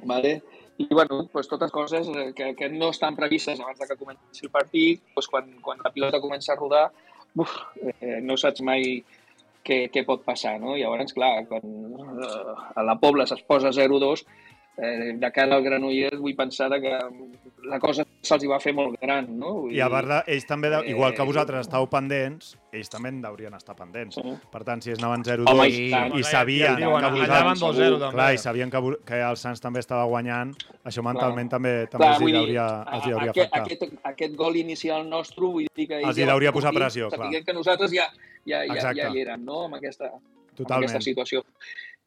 [0.04, 0.42] Vale?
[0.78, 4.48] I, bueno, pues, totes coses eh, que, que no estan previstes abans de que comenci
[4.48, 6.88] el partit, pues, quan, quan la pilota comença a rodar,
[7.36, 7.52] uf,
[8.02, 9.04] eh, no saps mai
[9.64, 10.74] què, què pot passar, no?
[10.76, 11.62] Llavors, clar, quan
[12.26, 14.26] eh, a la Pobla se'ls posa 0-2,
[14.78, 16.98] eh, de cara al Granollers vull pensar que
[17.64, 19.54] la cosa se'ls hi va fer molt gran, no?
[19.64, 23.12] Vull I a part, ells també, de, igual que eh, vosaltres estàveu pendents, ells també
[23.14, 24.18] en deurien estar pendents.
[24.18, 24.34] Sí.
[24.52, 27.46] Per tant, si es anaven Home, 0-2 i i, sabien diuen, que vosaltres...
[27.50, 28.18] van 2-0 també.
[28.18, 32.12] Clar, i sabien que, que el Sants també estava guanyant, això mentalment també, també Clar,
[32.18, 33.80] els, hi dir, deuria, els hi deuria aquest, afectar.
[33.88, 36.02] aquest, aquest gol inicial nostre, vull dir que...
[36.02, 37.32] Els hi ja deuria posar pressió, clar.
[37.46, 38.10] que nosaltres ja,
[38.44, 39.02] ja, ja, Exacte.
[39.04, 40.90] ja hi érem, no?, amb aquesta, amb Totalment.
[40.90, 41.44] aquesta situació.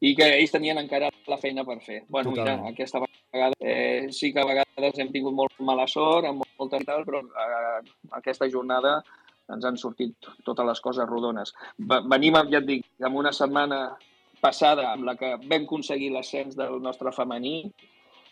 [0.01, 2.03] I que ells tenien encara la feina per fer.
[2.07, 2.59] Bueno, Totalment.
[2.61, 6.79] mira, aquesta vegada eh, sí que a vegades hem tingut molt mala sort, amb molta
[6.85, 7.81] tal, però eh,
[8.19, 8.99] aquesta jornada
[9.49, 10.13] ens han sortit
[10.45, 11.53] totes les coses rodones.
[11.79, 13.97] Venim, ja et dic, amb una setmana
[14.41, 17.71] passada amb la que vam aconseguir l'ascens del nostre femení,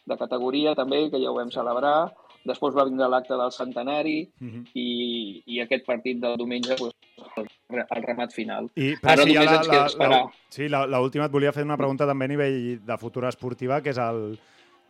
[0.06, 2.12] de categoria també, que ja ho vam celebrar.
[2.46, 4.68] Després va vindre l'acte del centenari Mhm.
[4.76, 6.94] i, i aquest partit del diumenge, doncs,
[7.70, 8.70] el, el remat final.
[8.76, 10.20] I, però Ara sí, només la, ens la, queda esperar.
[10.26, 13.30] la, sí, la, la última et volia fer una pregunta també a nivell de futura
[13.34, 14.38] esportiva, que és el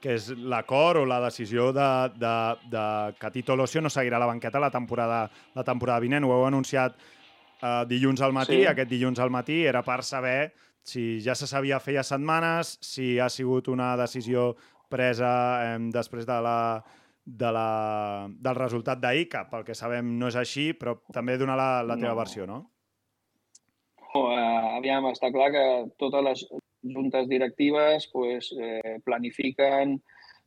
[0.05, 1.85] que és l'acord o la decisió de,
[2.19, 2.33] de,
[2.69, 2.81] de
[3.17, 5.23] que Tito Locio no seguirà la banqueta la temporada,
[5.55, 6.27] la temporada vinent.
[6.27, 6.99] Ho heu anunciat
[7.61, 8.67] eh, dilluns al matí, Sí.
[8.69, 10.53] aquest dilluns al matí, era per saber
[10.85, 14.51] si ja se sabia feia setmanes, si ha sigut una decisió
[14.91, 15.31] presa
[15.73, 16.83] eh, després de la,
[17.25, 21.57] de la, del resultat d'ahir, que pel que sabem no és així, però també donar
[21.57, 22.19] la, la teva No.
[22.21, 22.59] versió, no?
[24.13, 25.63] No, eh, aviam, està clar que
[25.99, 26.45] totes les
[26.85, 29.97] juntes directives pues, eh, planifiquen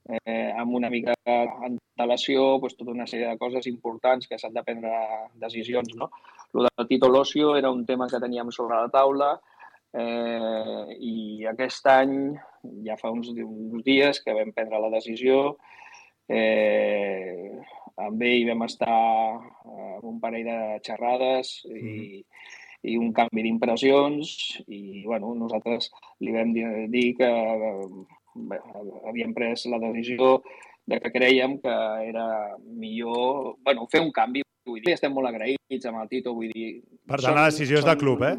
[0.09, 4.62] eh, amb una mica d'antelació pues, tota una sèrie de coses importants que s'han de
[4.64, 4.95] prendre
[5.35, 5.93] decisions.
[5.99, 6.09] No?
[6.55, 9.35] Lo del Tito Locio era un tema que teníem sobre la taula
[9.93, 12.14] eh, i aquest any,
[12.87, 15.59] ja fa uns, uns dies que vam prendre la decisió,
[16.29, 17.59] eh,
[17.99, 19.01] amb ell vam estar
[19.41, 22.23] eh, amb un parell de xerrades i,
[22.87, 24.31] i un canvi d'impressions
[24.69, 25.91] i bueno, nosaltres
[26.23, 27.31] li vam dir, dir que
[28.49, 28.61] bé,
[29.09, 30.38] havíem pres la decisió
[30.88, 31.75] de que creiem que
[32.09, 34.45] era millor bueno, fer un canvi.
[34.69, 36.83] Vull dir, estem molt agraïts amb el Tito, vull dir...
[37.09, 38.35] Per tant, la decisió és de club, eh?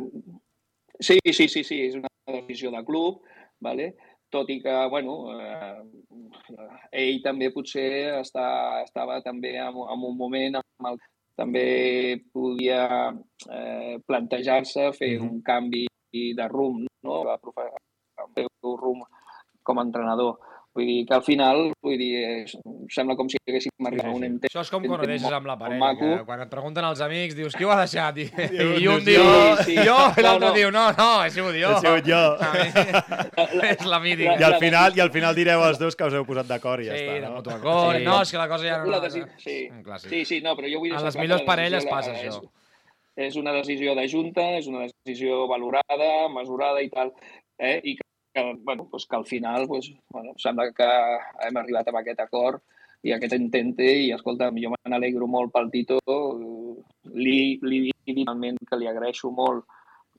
[0.99, 3.23] Sí, sí, sí, sí, és una decisió de club,
[3.65, 3.93] vale?
[4.29, 6.59] Tot i que, bueno, eh,
[7.03, 8.49] ell també potser està,
[8.83, 10.99] estava també en, en un moment amb el
[11.39, 12.83] també podia
[13.47, 15.85] eh, plantejar-se fer un canvi
[16.35, 17.21] de rumb, no?
[17.23, 19.05] Va fer un rumb
[19.63, 20.35] com a entrenador.
[20.77, 22.09] Vull dir que al final, vull dir,
[22.43, 22.51] és,
[22.93, 24.51] sembla com si haguéssim arribat a un entén.
[24.51, 27.33] Això és com quan ho deixes amb la parella, que quan et pregunten els amics
[27.35, 28.19] dius qui ho ha deixat?
[28.21, 28.27] I,
[28.67, 29.23] un i un diu,
[29.63, 29.77] sí, sí.
[29.87, 30.51] jo, i l'altre No, no.
[30.59, 31.71] diu, no, no, he sigut jo.
[31.73, 32.21] He sigut jo.
[32.45, 34.37] A mi, és la mítica.
[34.39, 36.89] I al final, i al final direu els dos que us heu posat d'acord i
[36.91, 37.33] ja sí, està, de no?
[37.39, 37.97] mutu acord.
[37.97, 38.05] Sí.
[38.05, 38.93] No, és que la cosa ja no...
[38.93, 39.25] La sí.
[40.05, 42.45] Sí, sí, no, però jo vull En deixar les millors parelles la- passa és, això.
[43.19, 47.09] És una decisió de junta, és una decisió valorada, mesurada i tal,
[47.57, 47.79] eh?
[47.83, 48.05] i que,
[48.39, 50.89] que, bueno, doncs que al final doncs, bueno, sembla que
[51.47, 52.63] hem arribat a aquest acord
[53.03, 55.99] i aquest intente i, escolta, jo me n'alegro molt pel Tito,
[57.15, 59.65] li, li dic finalment que li agraeixo molt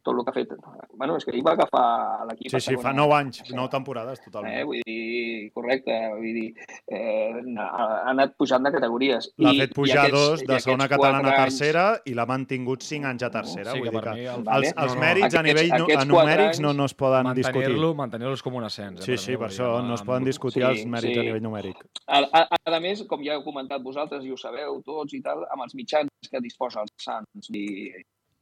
[0.03, 0.53] tot el que ha fet.
[0.95, 3.55] Bueno, és que ell va agafar l'equip Sí, a sí, fa 9 anys, Sí.
[3.55, 4.65] 9 temporades, Eh, totalment.
[4.67, 6.55] vull dir, correcte, vull dir,
[6.87, 9.33] eh, ha, anat pujant de categories.
[9.37, 12.83] L'ha fet pujar aquests- dos de segona catalana a quatre anys- tercera i l'ha mantingut
[12.83, 13.73] 5 anys a tercera.
[13.73, 15.45] Sí, vull que dir per que mi el- els, els No, no, mèrits a aquests-
[15.45, 17.61] nivell aquests a numèrics no, no es poden discutir.
[17.69, 19.01] Mantenir-lo mantenir és com un ascens.
[19.01, 20.87] Eh, Sí, per sí, mi, per vull dir, això no es poden discutir Sí, els
[20.87, 21.27] mèrits a sí.
[21.27, 21.77] nivell numèric.
[22.07, 25.45] A, a, a més, com ja heu comentat vosaltres i ho sabeu tots i tal,
[25.51, 27.51] amb els mitjans que disposa els Sants.
[27.51, 27.93] I,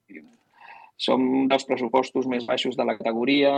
[0.09, 0.21] i,
[0.99, 3.53] som dels pressupostos més baixos de la categoria,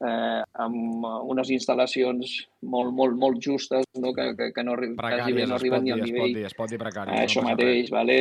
[0.00, 4.14] eh, amb unes instal·lacions molt, molt, molt justes, no?
[4.16, 6.34] que, que, que no, arri- quasi bé Precàries, no arriben ni al es pot nivell
[6.38, 7.14] dir, es pot dir precàries.
[7.18, 8.16] Ah, això no mateix, vale?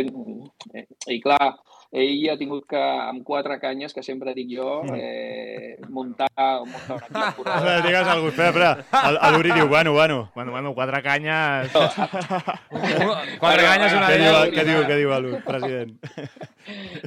[0.75, 1.53] Eh, I clar,
[1.93, 6.29] ell ha tingut que, amb quatre canyes, que sempre dic jo, eh, muntar,
[6.65, 7.75] muntar una temporada.
[7.85, 8.47] Digues alguna cosa.
[8.49, 9.03] Espera, espera.
[9.11, 10.31] El- el Uri diu, bueno, bueno.
[10.33, 11.71] Bueno, bueno, quatre canyes...
[11.73, 11.93] res.
[13.43, 15.93] Quatre ganyes, una Què diu, què diu, què diu el president?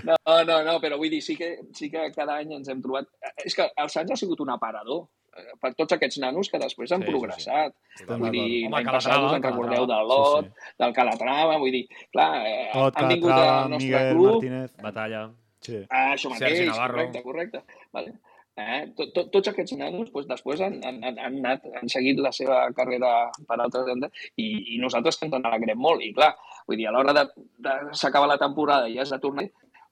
[0.04, 3.08] No, no, no, però vull dir, sí que, sí que cada any ens hem trobat...
[3.44, 5.25] És que el Sants ha sigut un aparador eh,
[5.60, 7.16] per tots aquests nanos que després han Sí, sí, sí.
[7.16, 7.74] progressat.
[8.00, 10.36] Estem Vull dir, l'any passat us en recordeu del Calatrava.
[10.42, 10.52] Lot,
[10.84, 14.32] del Calatrava, vull dir, clar, eh, Tot, han vingut al nostre Miguel club...
[14.36, 14.70] Martínez.
[14.82, 15.26] Batalla.
[15.66, 15.82] Sí.
[15.90, 16.94] Ah, això Sergi mateix, Navarro.
[16.96, 17.62] correcte, correcte.
[17.92, 18.14] Vale.
[18.56, 18.86] Eh?
[18.96, 22.30] Tot, tot, tots aquests nanos doncs, després han, han, han, han, anat, han seguit la
[22.32, 23.10] seva carrera
[23.44, 26.00] per altres bandes i, i nosaltres ens en alegrem molt.
[26.00, 26.30] I clar,
[26.64, 27.26] vull dir, a l'hora de,
[27.66, 29.44] de s'acaba la temporada i has de tornar,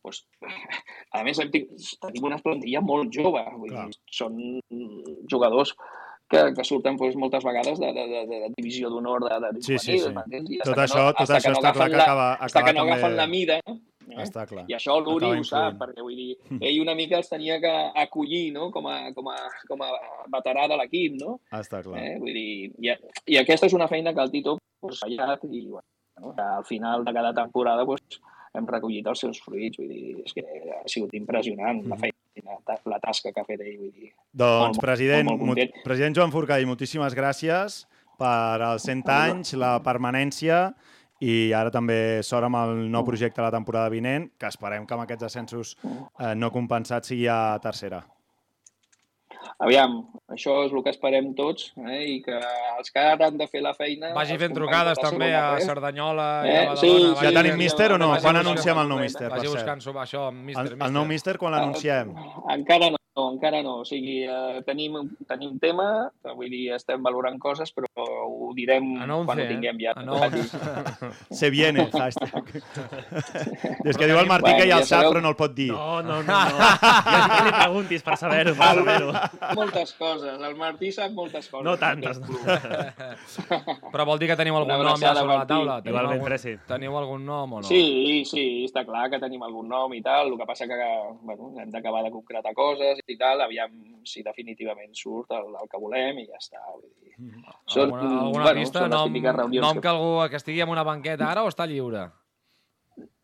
[0.04, 0.22] doncs,
[1.18, 4.38] a més hem tenim una plantilla molt jove, vull dir, són
[5.30, 5.74] jugadors
[6.30, 9.78] que, que surten doncs, moltes vegades de, de, de, de divisió d'honor de, de Sí,
[9.78, 10.12] sí, sí.
[10.12, 12.86] I Tot això, tot hasta això no està clar que acaba, hasta acaba que no
[12.86, 13.76] agafen la mida, eh?
[14.20, 14.66] Està clar.
[14.68, 16.34] I això l'Uri ho sap, perquè vull dir,
[16.68, 18.68] ell una mica els tenia que acollir no?
[18.74, 19.38] com, a, com, a,
[19.68, 19.90] com a
[20.34, 21.38] veterà de l'equip, no?
[21.56, 22.02] Està clar.
[22.02, 22.14] Eh?
[22.20, 22.52] Vull dir,
[22.84, 22.94] i,
[23.32, 27.16] i aquesta és una feina que el Tito pues, fallat i bueno, al final de
[27.16, 28.20] cada temporada pues,
[28.54, 29.80] hem recollit els seus fruits.
[29.80, 30.44] Vull dir, és que
[30.78, 32.58] ha sigut impressionant la feina,
[32.90, 33.76] la tasca que ha fet ell.
[33.82, 37.84] Vull dir, Doncs, molt, president, molt, molt president Joan Forcadell, moltíssimes gràcies
[38.18, 40.68] per als 100 anys, la permanència
[41.24, 44.96] i ara també sort amb el nou projecte de la temporada vinent, que esperem que
[44.96, 48.02] amb aquests ascensos eh, no compensats sigui a tercera.
[49.64, 49.94] Aviam,
[50.34, 52.00] això és el que esperem tots eh?
[52.16, 54.12] i que els que ara han de fer la feina...
[54.16, 56.80] Vagi fent trucades també a Cerdanyola i Eh, a Badalona.
[56.80, 58.10] sí, sí, Ja tenim míster o no?
[58.22, 61.52] Quan anunciem el nou míster, Vagi buscant sobre això, míster, El, el nou míster, quan
[61.56, 62.14] l'anunciem?
[62.56, 63.80] Encara no, encara no.
[63.82, 64.96] O sigui, eh, tenim,
[65.28, 67.86] tenim tema, vull dir, estem valorant coses, però
[68.26, 69.48] ho direm Anuncie, quan ho eh?
[69.52, 69.94] tinguem ja.
[70.00, 70.42] Anuncie.
[71.38, 72.50] Se viene, hashtag.
[73.88, 75.70] És que diu el Martí que ja el sap, però no el pot dir.
[75.70, 76.38] No, no, no.
[76.48, 76.70] no.
[76.82, 79.14] Ja, li preguntis per saber-ho, per saber-ho.
[79.54, 80.42] moltes coses.
[80.50, 81.66] El Martí sap moltes coses.
[81.68, 82.18] No tantes.
[83.94, 85.78] Però vol dir que teniu algun nom ja sobre la taula?
[85.84, 86.54] Teniu Igualment, algun, Presi.
[86.68, 87.66] teniu algun nom o no?
[87.68, 90.78] Sí, sí, està clar que tenim algun nom i tal, el que passa que
[91.22, 93.72] bueno, hem d'acabar de concretar coses i tal, aviam
[94.08, 96.60] si definitivament surt el, el que volem i ja està.
[96.72, 97.14] Vull dir.
[97.66, 98.84] Són, Alguna, alguna bueno, pista?
[98.84, 99.16] són Nom,
[99.62, 102.08] nom que que algú que estigui en una banqueta ara o està lliure?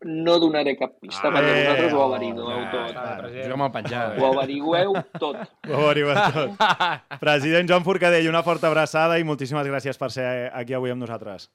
[0.03, 2.87] no donaré cap pista Ah, perquè eh, vosaltres ho oh, averigueu ja, tot.
[2.89, 3.45] Està bé, president.
[3.45, 4.15] Juguem al penjat.
[4.17, 5.41] Ho averigueu tot.
[5.71, 7.17] Ho averiguem tot.
[7.21, 11.47] President Joan Forcadell, una forta abraçada i moltíssimes gràcies per ser aquí avui amb nosaltres.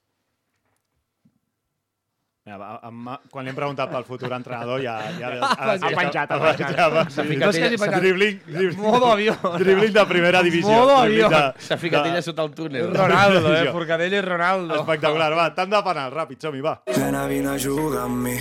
[2.46, 4.92] Mira, va, amb, quan li hem preguntat pel futur entrenador ja...
[5.18, 6.76] ja, ja Ha penjat, ha penjat.
[6.78, 9.34] Ja, va, S'ha ficat sí, ell- s'ha ficat- Dribling, dribling, Modo avió.
[9.58, 10.70] dribling de primera divisió.
[10.70, 11.26] Modo avió.
[11.58, 12.92] S'ha ficat ella sota el túnel.
[12.94, 13.64] Ronaldo, eh?
[13.74, 14.78] Forcadell i Ronaldo.
[14.78, 16.76] Espectacular, va, tant de penal, ràpid, som-hi, va.
[16.94, 18.36] Nena, vine a jugar amb mi.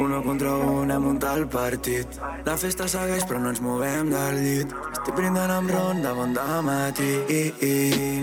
[0.00, 2.16] Uno contra un, hem muntat el partit.
[2.48, 4.72] La festa segueix, però no ens movem del llit.
[4.94, 6.32] Estic brindant amb ron de bon
[6.64, 7.12] matí.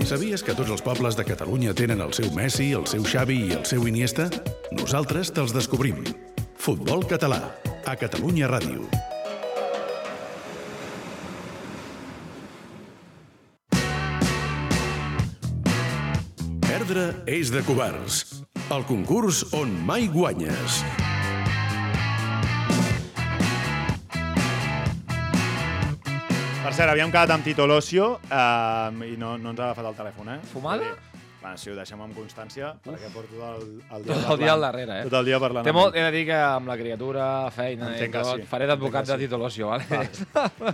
[0.09, 3.53] Sabies que tots els pobles de Catalunya tenen el seu Messi, el seu Xavi i
[3.59, 4.25] el seu Iniesta?
[4.73, 5.97] Nosaltres te'ls descobrim.
[6.55, 7.41] Futbol català,
[7.83, 8.85] a Catalunya Ràdio.
[16.63, 18.21] Perdre és de covards.
[18.71, 20.79] El concurs on mai guanyes.
[26.63, 29.99] Per cert, havíem quedat amb Tito Locio eh, i no, no ens ha agafat el
[29.99, 30.41] telèfon, eh?
[30.55, 30.95] Fumada?
[31.39, 34.41] Bueno, si ho deixem amb constància, perquè porto el, el Tot dia el parlant.
[34.41, 35.03] dia al darrere, eh?
[35.07, 35.63] Tot el dia parlant.
[35.63, 38.47] Té molt, he de dir que amb la criatura, feina i Entenc que tot, sí.
[38.49, 39.85] faré d'advocat de Tito Locio, vale?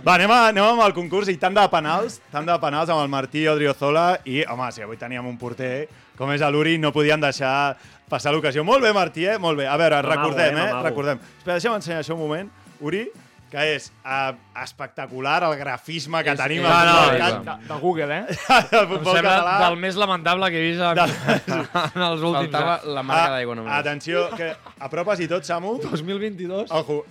[0.02, 3.04] Va, anem, a, anem amb el concurs i tant de penals, tant de penals amb
[3.04, 7.20] el Martí Odriozola i, home, si avui teníem un porter com és l'Uri, no podien
[7.20, 7.76] deixar
[8.08, 8.64] passar l'ocasió.
[8.64, 9.36] Molt bé, Martí, eh?
[9.38, 9.66] Molt bé.
[9.68, 10.70] A veure, recordem, eh?
[10.88, 11.20] Recordem.
[11.38, 12.50] Espera, deixa'm ensenyar això un moment.
[12.80, 13.04] Uri,
[13.50, 17.18] que és uh, espectacular el grafisme que És- tenim és al increïble.
[17.18, 18.24] mercat De, de Google, eh?
[18.72, 19.58] del Em futbol sembla català.
[19.68, 20.98] del més lamentable que he vist en,
[21.94, 22.88] en els últims Faltava anys.
[22.98, 23.72] la marca Ah, d'aigua només.
[23.78, 25.76] Atenció, que apropes i tot, Samu.
[25.84, 26.70] 2022?
[26.70, 27.04] Ojo,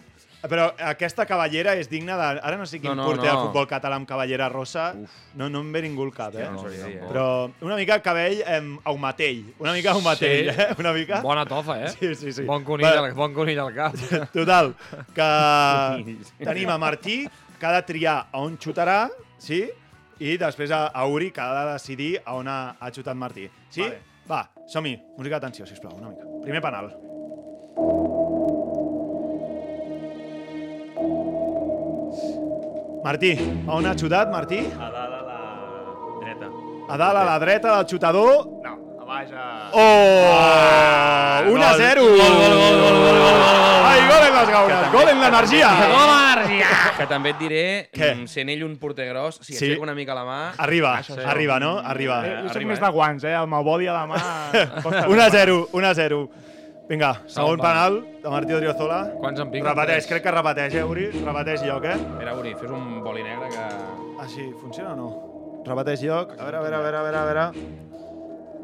[0.51, 2.25] però aquesta cavallera és digna de...
[2.43, 3.31] Ara no sé quin No, no, porter no.
[3.31, 4.89] del futbol català amb cavallera rosa.
[5.35, 6.47] No, no em ve ningú al cap, eh?
[6.51, 7.07] no sabria dir, eh?
[7.07, 7.25] Però
[7.65, 9.53] una mica cabell em, aumatell.
[9.59, 10.61] Una mica aumatell, Sí.
[10.61, 10.75] eh?
[10.79, 11.21] Una mica...
[11.21, 11.89] Bona tofa, eh?
[11.95, 12.43] Sí, sí, sí.
[12.45, 13.95] Bon conill, Va, al, bon conill al cap.
[14.35, 14.73] Total,
[15.15, 15.29] que
[16.43, 17.23] tenim a Martí,
[17.59, 19.05] que ha de triar a on xutarà,
[19.39, 19.63] sí?
[20.19, 23.49] I després a, a Uri, que ha de decidir a on ha, ha xutat Martí.
[23.69, 23.81] Sí?
[23.83, 23.99] Vale.
[24.29, 24.95] Va, som-hi.
[25.17, 26.25] Música d'atenció, sisplau, una mica.
[26.45, 28.24] Primer penal.
[33.05, 33.37] Martí,
[33.67, 34.57] a on ha xutat, Martí?
[34.65, 35.35] A dalt a la
[36.23, 36.47] dreta.
[36.89, 38.47] A dalt, a la dreta del xutador.
[38.65, 39.43] No, a baix a...
[39.77, 41.51] Oh!
[41.53, 42.01] 1 a 0!
[42.01, 43.85] Gol, gol, gol, gol, gol, gol, gol!
[43.85, 45.69] Ai, gol en les gaunes, gol en l'energia!
[46.97, 47.63] Que també et diré,
[47.93, 48.09] Què?
[48.15, 49.59] mm, sent ell un porter gros, si Sí.
[49.67, 50.39] aixeca una mica la mà...
[50.65, 51.21] Arriba, Això sí.
[51.29, 51.77] arriba, no?
[51.77, 52.23] Arriba.
[52.25, 52.85] Eh, jo soc arriba, més eh?
[52.87, 53.35] de guants, eh?
[53.37, 54.23] El body a la mà...
[54.81, 56.23] costa 1 a 0, 1 a 0.
[56.85, 58.99] Vinga, segon penal de Martí Odriozola.
[59.17, 59.65] Quants en piquen?
[59.71, 60.09] Repeteix, Tres.
[60.11, 61.07] crec que repeteix, eh, Uri?
[61.25, 61.95] Repeteix lloc, eh?
[62.19, 63.63] Mira, Uri, fes un boli negre que...
[64.21, 65.07] Ah, sí, funciona o no?
[65.65, 66.35] Repeteix lloc.
[66.37, 67.45] A veure, a veure, a veure, a veure, a veure.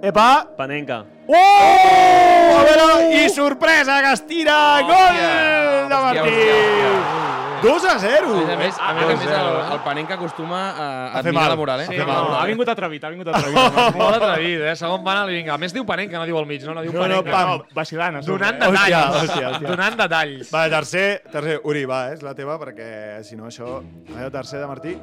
[0.04, 0.28] Epa!
[0.58, 1.04] Panenca.
[1.28, 1.34] Oh!
[1.34, 4.60] A veure, i sorpresa que es tira!
[4.86, 6.22] Gol de Hòstia, Martí!
[6.30, 8.32] hòstia, 2 a 0!
[8.32, 9.74] A més a més, a més, a més el, eh?
[9.76, 11.50] el Panenca acostuma a, A a fer mal.
[11.50, 11.86] la moral, eh?
[11.86, 12.30] A Sí, fer no, mal.
[12.32, 13.80] no, ha vingut atrevit, ha vingut atrevit.
[14.02, 14.76] Molt atrevit, eh?
[14.80, 15.54] Segon penal i vinga.
[15.56, 16.74] A més diu Panenca, no diu al mig, no?
[16.78, 17.50] No diu No, no, pam.
[17.62, 18.70] No, vacilant, a Donant eh?
[18.70, 19.18] Hòstia, detalls.
[19.24, 19.68] hòstia, hòstia.
[19.76, 20.52] Donant detalls.
[20.54, 21.60] Va, tercer, tercer.
[21.64, 23.78] Uri, va, és la teva, perquè si no això...
[23.82, 24.96] A veure, tercer de Martí.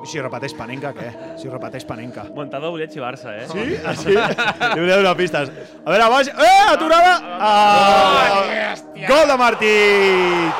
[0.00, 1.10] I si repeteix Panenca, què?
[1.40, 2.24] Si repeteix Panenca.
[2.36, 3.48] Montado volia xivar-se, eh?
[3.50, 3.64] Sí?
[3.84, 4.14] Ah, sí?
[4.14, 5.50] Li voleu donar pistes.
[5.84, 6.30] A veure, baix...
[6.32, 7.12] Eh, aturada!
[7.36, 8.74] Ah,
[9.08, 9.74] gol de Martí!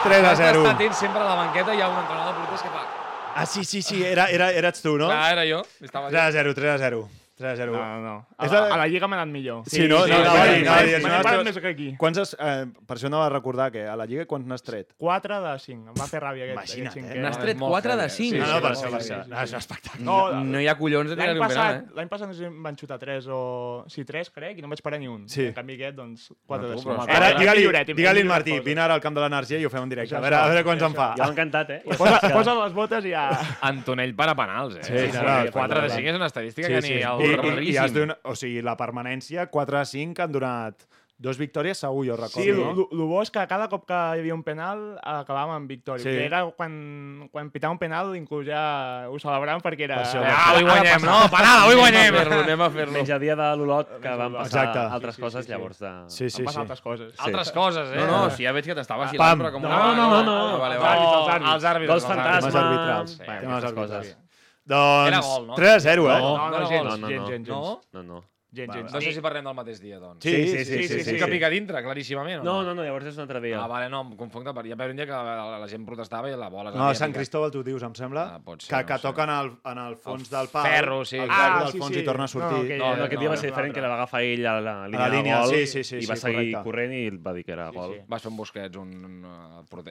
[0.05, 0.65] 3 a 0.
[0.67, 2.85] Està atent sempre a la banqueta, hi ha un entrenador de porters que fa...
[3.31, 5.09] Ah, sí, sí, sí, era, era, eres tu, no?
[5.09, 5.65] Clar, era jo.
[5.81, 7.03] Estava 3 a 0, 3 a 0.
[7.41, 7.73] 3-0.
[7.73, 8.15] No, no.
[8.37, 9.63] A, És la, la- a la Lliga m'ha anat millor.
[9.67, 10.05] Sí, no?
[10.05, 11.89] Sí, no, sí, anava a sí, dir, sí, n'he parlat altra- més que aquí.
[11.99, 14.93] Quants has, eh, per això anava a recordar que a la Lliga quants n'has tret?
[14.99, 15.89] 4 de 5.
[15.91, 17.21] Em va fer ràbia aquest, Imagina't, aquest eh?
[17.25, 18.37] N'has tret 4 de 5.
[18.39, 19.23] No, no, sí, per sí, això, per sí, això.
[19.25, 19.43] sí, No, sí.
[19.45, 20.05] és un espectacle.
[20.05, 21.85] No, no hi ha collons de un penal, passat, eh?
[21.97, 23.85] l'any passat no em van xutar 3 o...
[23.89, 25.29] Sí, 3, crec, i no en vaig parar ni un.
[25.29, 25.47] Sí.
[25.47, 27.07] En canvi aquest, doncs, 4 de tu, 5.
[27.07, 29.89] però Ara, digue-li digue-li Martí, vine ara al camp de l'energia i ho fem en
[29.89, 30.17] directe.
[30.17, 31.15] A veure, a veure quants en fa.
[31.17, 31.83] Ja m'ha encantat, eh?
[31.97, 33.29] Posa, les botes i ja...
[33.63, 34.83] Antonell para penals, eh?
[34.85, 35.97] Sí, sí, sí, 4 de sí.
[35.97, 36.95] 5 és una estadística Sí, que sí.
[36.95, 37.30] ni el...
[37.35, 40.87] I, i, has donat, o sigui, la permanència, 4 a 5 han donat
[41.21, 42.41] dos victòries, segur, jo recordo.
[42.41, 43.05] Sí, el no?
[43.11, 46.01] bo és que cada cop que hi havia un penal acabàvem amb victòria.
[46.01, 46.15] Sí.
[46.17, 46.23] Sí.
[46.25, 49.99] Era quan, quan pitava un penal, inclús ja ho celebràvem perquè era...
[50.01, 51.19] Per això, Ah, avui guanyem, no?
[51.35, 52.09] Penal, avui guanyem!
[52.09, 52.95] Anem a fer-lo, anem a fer-lo.
[52.97, 54.87] Menys el dia de l'Olot, que van passar Exacte.
[54.97, 55.53] altres Sí, sí, coses, sí, sí.
[55.53, 55.93] llavors de...
[56.17, 56.65] Sí, sí, Em passen sí.
[56.65, 57.13] altres coses.
[57.29, 58.01] Altres coses, eh?
[58.01, 59.93] No, no, si ja veig que t'estava vacilant, però com No, una...
[60.01, 60.59] no, no, no.
[60.65, 61.05] Vale, Els vale.
[61.05, 61.95] àrbitres, els àrbitres.
[62.01, 62.09] Els àrbitres.
[62.09, 62.09] Els àrbitres.
[62.09, 62.49] fantasma...
[62.49, 63.13] Temes arbitrals.
[63.13, 64.17] Sí, Temes arbitrals.
[64.71, 65.55] Doncs Era gol, no?
[65.59, 66.19] 3 a 0, eh?
[66.21, 67.27] No, no, No, no, gens, no, no, gens, no.
[67.29, 67.49] gens, gens.
[67.49, 67.81] No?
[67.93, 68.25] No, no.
[68.53, 68.93] Gens, gens.
[68.93, 70.25] No sé si parlem del mateix dia, doncs.
[70.25, 70.65] Sí, sí, sí.
[70.65, 71.17] sí, sí, Sí, sí.
[71.19, 72.71] que pica dintre, claríssimament, No, no?
[72.71, 73.61] no, no, llavors és un altre dia.
[73.63, 76.29] Ah, vale, no, em confonc, de- hi va un dia que la, la gent protestava
[76.29, 76.73] i la bola...
[76.75, 79.53] No, a Sant Cristóbal tu dius, em sembla, Ah, ser, que, no que toquen al,
[79.65, 80.67] en el fons El del pal.
[80.67, 81.17] ferro, sí.
[81.19, 82.01] El Ah, del sí, fons sí.
[82.01, 82.59] i torna a sortir.
[82.59, 84.45] No, que- No, no, aquest dia no, va ser diferent, que la va agafar ell
[84.47, 86.65] a la línia, la línia, de gol sí, sí, sí, i sí, va seguir correcte.
[86.65, 87.95] corrent i va dir que era gol.
[87.95, 88.01] sí.
[88.09, 89.25] Vas fer un Busquets, un,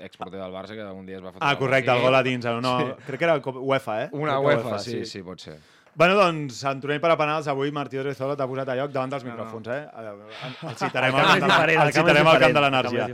[0.03, 1.47] exporter del Barça, que un dia es va fotre...
[1.47, 2.43] Ah, correcte, el gol a dins.
[2.43, 4.09] No, no, crec que era UEFA, eh?
[4.11, 5.57] Una UEFA, sí, sí, pot ser.
[5.99, 9.25] Bueno, doncs, Antonell per a penals, avui Martí Odriozola t'ha posat a lloc davant dels
[9.27, 9.81] micròfons, eh?
[9.99, 13.07] El citarem El camp al camp el el citarem al camp de l'energia.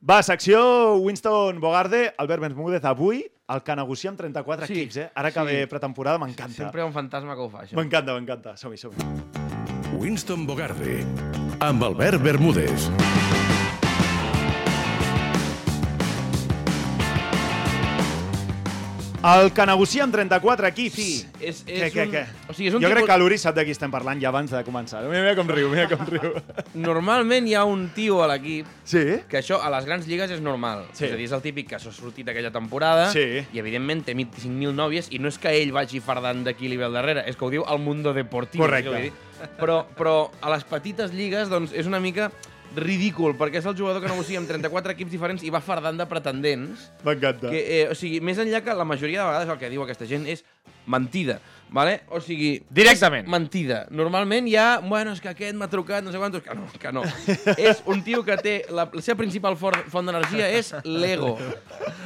[0.00, 0.62] Va, secció
[1.04, 3.20] Winston Bogarde, Albert Bermúdez avui,
[3.52, 5.06] el que negocia amb 34 Sí, equips, eh?
[5.14, 5.46] Ara que sí.
[5.52, 6.56] ve pretemporada m'encanta.
[6.56, 7.76] Sempre hi ha un fantasma que ho fa, això.
[7.76, 8.56] M'encanta, m'encanta.
[8.56, 9.92] Som-hi, som-hi.
[10.00, 11.02] Winston Bogarde,
[11.60, 12.88] amb Albert Bermúdez.
[19.22, 20.96] El que negocia amb 34 equips.
[20.96, 22.10] Sí, és, és Què, què, un...
[22.10, 22.22] què?
[22.50, 23.10] O sigui, és un jo crec tipus...
[23.12, 25.04] que l'Uri sap de qui estem parlant ja abans de començar.
[25.06, 26.32] Mira, mira com riu, mira com riu.
[26.88, 29.04] Normalment hi ha un tio a l'equip Sí?
[29.30, 30.88] que això a les grans lligues és normal.
[30.90, 31.06] Sí.
[31.06, 33.44] És a dir, és el típic que s'ha sortit aquella temporada Sí.
[33.46, 36.88] i, evidentment, té 25.000 nòvies i no és que ell vagi fardant d'aquí li ve
[36.90, 38.64] al darrere, és que ho diu el Mundo Deportivo.
[38.66, 39.12] Correcte.
[39.58, 42.30] Però, però a les petites lligues doncs, és una mica
[42.76, 46.06] ridícul, perquè és el jugador que negocia amb 34 equips diferents i va fardant de
[46.08, 46.88] pretendents.
[47.06, 47.52] M'encanta.
[47.52, 50.26] Eh, o sigui, més enllà que la majoria de vegades el que diu aquesta gent
[50.30, 50.44] és
[50.86, 51.38] mentida.
[51.72, 52.02] Vale?
[52.12, 52.60] O sigui...
[52.68, 53.26] Directament.
[53.32, 53.86] Mentida.
[53.90, 54.66] Normalment hi ha...
[54.84, 56.44] Bueno, és que aquest m'ha trucat, no sé quantos...
[56.44, 57.04] Que no, que no.
[57.70, 58.54] és un tio que té...
[58.72, 61.34] La, la seva principal for, font d'energia és l'ego.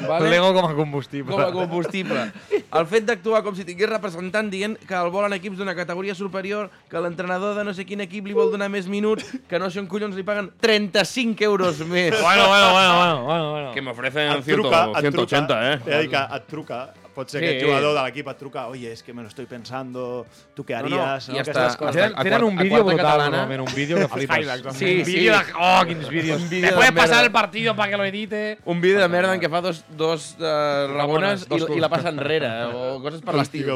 [0.06, 0.30] Vale?
[0.30, 1.34] L'ego com a combustible.
[1.34, 2.28] Com a combustible.
[2.66, 6.70] El fet d'actuar com si tingués representant dient que el volen equips d'una categoria superior,
[6.90, 9.82] que l'entrenador de no sé quin equip li vol donar més minuts, que no sé
[9.82, 12.14] on collons li paguen 35 euros més.
[12.14, 13.74] Bueno, bueno, bueno, bueno, bueno, bueno.
[13.74, 15.74] Que me ofrecen et truca, 100, et truca, 180, eh?
[15.86, 16.80] He de dir que et truca,
[17.16, 17.46] pot ser Sí.
[17.48, 20.76] aquest jugador de l'equip et truca, oye, es que me lo estoy pensando, tu què
[20.82, 21.30] No, no, haries?
[21.30, 21.72] i hasta- coses.
[21.72, 24.36] hasta- Tenen, tenen quart- un vídeo brutal, normalment, un vídeo que flipes.
[24.38, 25.12] highlights, Sí, un sí.
[25.16, 25.44] vídeo de...
[25.58, 26.42] Oh, quins vídeos.
[26.42, 28.58] Un vídeo ¿Me de puedes pasar el partido para que lo edite?
[28.66, 31.88] Un vídeo de merda en què fa dos, dos uh, rabones dos i, i la
[31.88, 33.72] passa enrere, o coses per l'estil?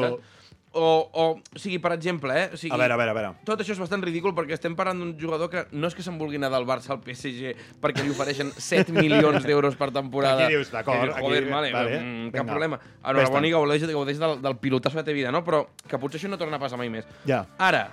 [0.73, 2.49] O, o, o sigui, per exemple, eh?
[2.53, 3.31] O sigui, A veure, a veure, a veure.
[3.43, 6.15] Tot això és bastant ridícul perquè estem parlant d'un jugador que no és que se'n
[6.17, 7.51] vulgui anar del Barça al PSG
[7.83, 10.45] perquè li ofereixen 7 milions d'euros per temporada.
[10.45, 12.79] Aquí dius, d'acord, Joder, aquí, vale, vale, mm, cap problema.
[12.79, 13.11] Ves-te'n.
[13.17, 15.43] Enhorabona i gaudeix, gaudeix del, del pilotasso de té vida, no?
[15.43, 17.03] Però que potser això no torna a passar mai més.
[17.27, 17.43] Ja.
[17.59, 17.89] Ara,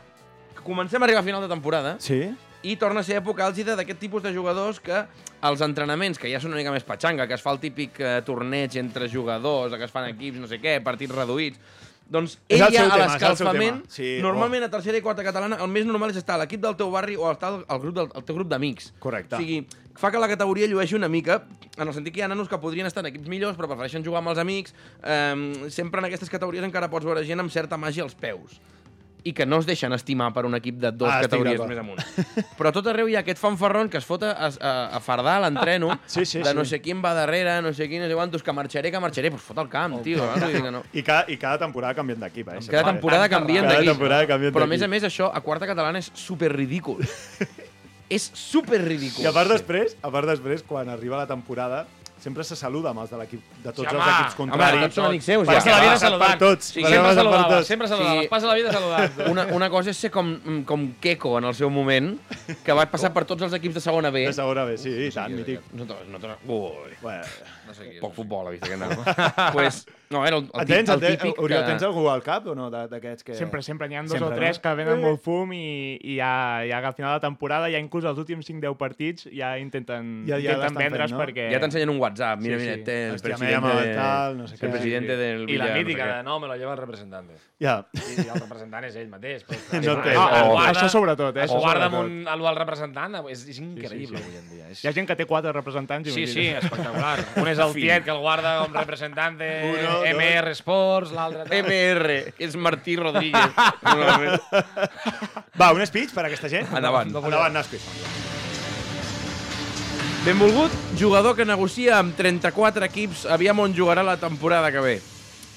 [0.63, 2.29] comencem a arribar a final de temporada Sí?
[2.63, 5.05] i torna a ser època àlgida d'aquest tipus de jugadors que
[5.47, 8.17] els entrenaments, que ja són una mica més patxanga, que es fa el típic eh,
[8.27, 11.61] torneig entre jugadors, que es fan equips, no sé què, partits reduïts,
[12.09, 13.95] doncs És el ja seu a tema, és el seu l'escalfament, tema.
[13.95, 16.79] Sí, normalment a tercera i quarta catalana, el més normal és estar a l'equip del
[16.79, 18.95] teu barri o estar al, al, grup del, al teu grup d'amics.
[19.05, 19.37] Correcte.
[19.37, 19.61] O sigui,
[19.99, 21.43] fa que la categoria llueixi una mica,
[21.77, 24.07] en el sentit que hi ha nanos que podrien estar en equips millors, però prefereixen
[24.07, 24.75] jugar amb els amics.
[25.03, 28.61] Eh, sempre en aquestes categories encara pots veure gent amb certa màgia als peus
[29.25, 31.99] i que no es deixen estimar per un equip de dues Ah, categories més amunt.
[32.57, 35.43] Però tot arreu hi ha aquest fanfarrón que es fota a, a, a fardar a
[35.49, 36.77] l'entreno Sí, sí, de no sí.
[36.77, 39.43] sé quin va darrere, no sé quin, no sé quantos, que marxaré, que marxaré, doncs
[39.45, 40.23] fot el camp, tio.
[40.25, 40.39] eh?
[40.39, 40.83] Vull dir que no.
[40.93, 42.61] I cada, I cada temporada canvien d'equip, eh?
[42.71, 44.55] Cada temporada canvien d'equip.
[44.55, 47.03] Però a més a més això, a quarta catalana és super ridícul.
[48.09, 49.21] és super ridícul.
[49.25, 51.83] I a part després, a part després, quan arriba la temporada,
[52.21, 54.13] sempre se saluda amb els de l'equip, de tots Sí, els home.
[54.13, 54.81] equips Home, contraris.
[54.83, 55.59] tots són amics seus, Perquè ja.
[55.59, 56.39] Passa la vida saludant.
[56.39, 56.65] tots.
[56.67, 58.21] Sí, sempre saludava, sempre saludava.
[58.23, 58.29] Sí.
[58.29, 59.21] Passa la vida saludant.
[59.33, 60.33] Una, una cosa és ser com,
[60.65, 62.19] com Keco en el seu moment,
[62.65, 64.27] que va passar per tots els equips de segona B.
[64.27, 65.61] De segona B, sí, i tant, mític.
[65.73, 65.95] No, te-
[66.49, 67.23] Ui, Bueno,
[67.69, 68.01] No sé qui és.
[68.03, 69.53] poc futbol ha vist aquest nano.
[69.53, 71.69] pues, No, era el, el, El tens, el, el tens, típic Oriol, que...
[71.69, 73.35] tens algú al cap o no, d'aquests que...
[73.37, 73.91] Sempre, sempre.
[73.91, 74.63] N'hi ha dos Sempre, o tres no?
[74.65, 75.03] que venen Eh.
[75.03, 78.77] molt fum i, i ja, ja al final de temporada, ja inclús els últims 5-10
[78.81, 81.21] partits, ja intenten, Ja- ja intenten vendre's fent, no?
[81.27, 81.51] perquè...
[81.53, 82.85] Ja t'ensenyen un WhatsApp, mira, Sí, mira, sí.
[82.89, 84.71] té el Hòstia, presidente, me llama de, tal, no sé el què.
[84.73, 87.35] presidente del I Villar, la no sé mítica de no, me lo lleva el representante.
[87.61, 87.77] Ja.
[87.93, 89.45] I el representant és ell mateix.
[89.45, 90.15] Però, No té.
[90.17, 91.45] Ah, O- oh, això sobretot, eh?
[91.45, 92.23] Això guarda amb sobretot.
[92.23, 94.25] un, algo al representant, és, és increïble sí.
[94.25, 94.69] avui en dia.
[94.73, 94.85] És...
[94.85, 96.09] Hi ha gent que té quatre representants.
[96.09, 96.65] Sí, sí, imagina't.
[96.65, 97.19] espectacular.
[97.43, 100.09] Un és el tiet que el guarda com representant de Uno, dos.
[100.15, 101.45] MR Sports, l'altre...
[101.49, 101.59] tal.
[101.65, 103.61] MR, és Martí Rodríguez.
[103.83, 104.41] Normalment.
[105.59, 106.71] Va, un speech per a aquesta gent?
[106.75, 107.13] Endavant.
[107.13, 107.85] Endavant, Nasquis.
[110.27, 114.99] Benvolgut jugador que negocia amb 34 equips, aviam on jugarà la temporada que ve.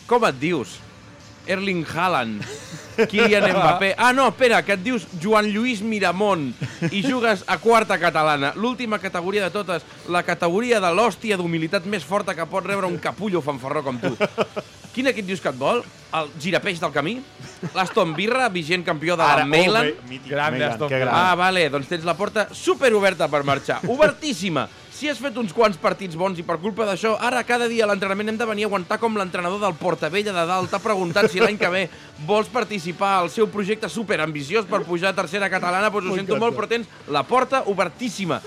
[0.08, 0.78] Com et dius?
[1.48, 2.44] Erling Haaland,
[3.10, 3.94] Kylian Mbappé...
[3.98, 6.52] Ah, no, espera, que et dius Joan Lluís Miramont
[6.92, 12.06] i jugues a quarta catalana, l'última categoria de totes, la categoria de l'hòstia d'humilitat més
[12.06, 14.14] forta que pot rebre un capullo fanfarró com tu.
[14.92, 15.82] Quin equip dius que et vol?
[16.20, 17.16] El girapeix del camí?
[17.72, 20.02] L'Aston Birra, vigent campió de la Ara, oh, Mailand?
[20.10, 21.14] Mailand, Aston gran.
[21.16, 23.80] Ah, vale, doncs tens la porta superoberta per marxar.
[23.88, 24.68] Obertíssima.
[25.02, 27.90] Si has fet uns quants partits bons i per culpa d'això, ara cada dia a
[27.90, 31.42] l'entrenament hem de venir a aguantar com l'entrenador del Portavella de dalt t'ha preguntat si
[31.42, 31.82] l'any que ve
[32.28, 36.54] vols participar al seu projecte superambiciós per pujar a tercera catalana, doncs ho sento molt,
[36.54, 38.38] però tens la porta obertíssima.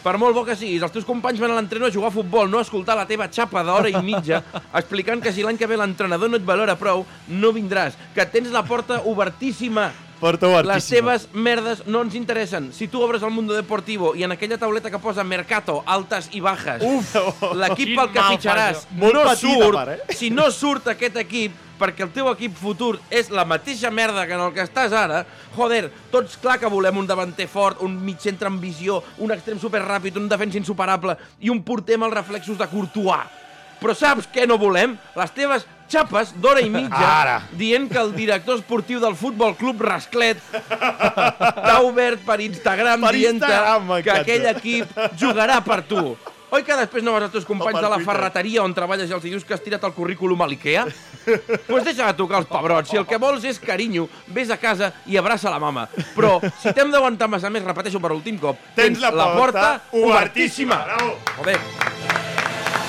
[0.00, 2.48] Per molt bo que siguis, els teus companys van a l'entreno a jugar a futbol,
[2.48, 4.40] no a escoltar la teva xapa d'hora i mitja
[4.80, 8.48] explicant que si l'any que ve l'entrenador no et valora prou, no vindràs, que tens
[8.48, 9.90] la porta obertíssima.
[10.18, 10.98] Porta Les obertíssima.
[11.12, 12.72] teves merdes no ens interessen.
[12.72, 16.40] Si tu obres el Mundo Deportivo i en aquella tauleta que posa Mercato, altes i
[16.40, 16.82] baixes,
[17.60, 20.18] l'equip pel que fitxaràs no surt, part, eh?
[20.18, 24.34] si no surt aquest equip perquè el teu equip futur és la mateixa merda que
[24.34, 25.22] en el que estàs ara,
[25.54, 29.60] joder, tots clar que volem un davanter fort, un mig centre amb visió, un extrem
[29.62, 33.38] superràpid, un defensa insuperable i un porter amb els reflexos de Courtois.
[33.78, 34.96] Però saps què no volem?
[35.14, 37.36] Les teves xapes d'hora i mitja Ara.
[37.58, 43.38] dient que el director esportiu del Futbol Club Rasclet t'ha obert per Instagram Per dient
[43.40, 46.16] Instagram, que aquell equip jugarà per tu.
[46.48, 49.24] Oi que després no vas als teus companys de la ferreteria on treballes i els
[49.26, 50.86] dius que has tirat el currículum a l'IKEA?
[51.28, 52.88] Doncs pues deixa de tocar els pebrots.
[52.88, 55.84] Si el que vols és carinyo, vés a casa i abraça la mama.
[56.16, 60.80] Però si t'hem d'aguantar massa més, repeteixo per últim cop, Tens la porta obertíssima.
[60.88, 61.18] Bravo.
[61.36, 61.60] Joder.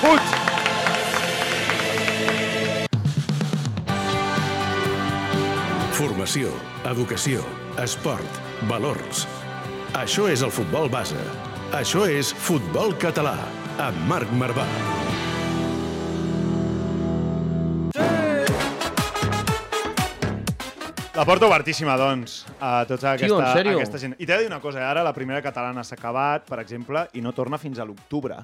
[0.00, 0.49] Fuig!
[6.00, 6.48] Formació,
[6.88, 7.42] educació,
[7.76, 8.36] esport,
[8.70, 9.26] valors.
[10.00, 11.20] Això és el futbol base.
[11.76, 13.34] Això és Futbol Català,
[13.84, 14.64] amb Marc Marvà.
[21.12, 23.76] La porta obertíssima, doncs, a tota aquesta, Tio, en sèrio?
[23.76, 24.16] aquesta gent.
[24.16, 24.88] I t'he de dir una cosa, eh?
[24.88, 28.40] ara la primera catalana s'ha acabat, per exemple, i no torna fins a l'octubre.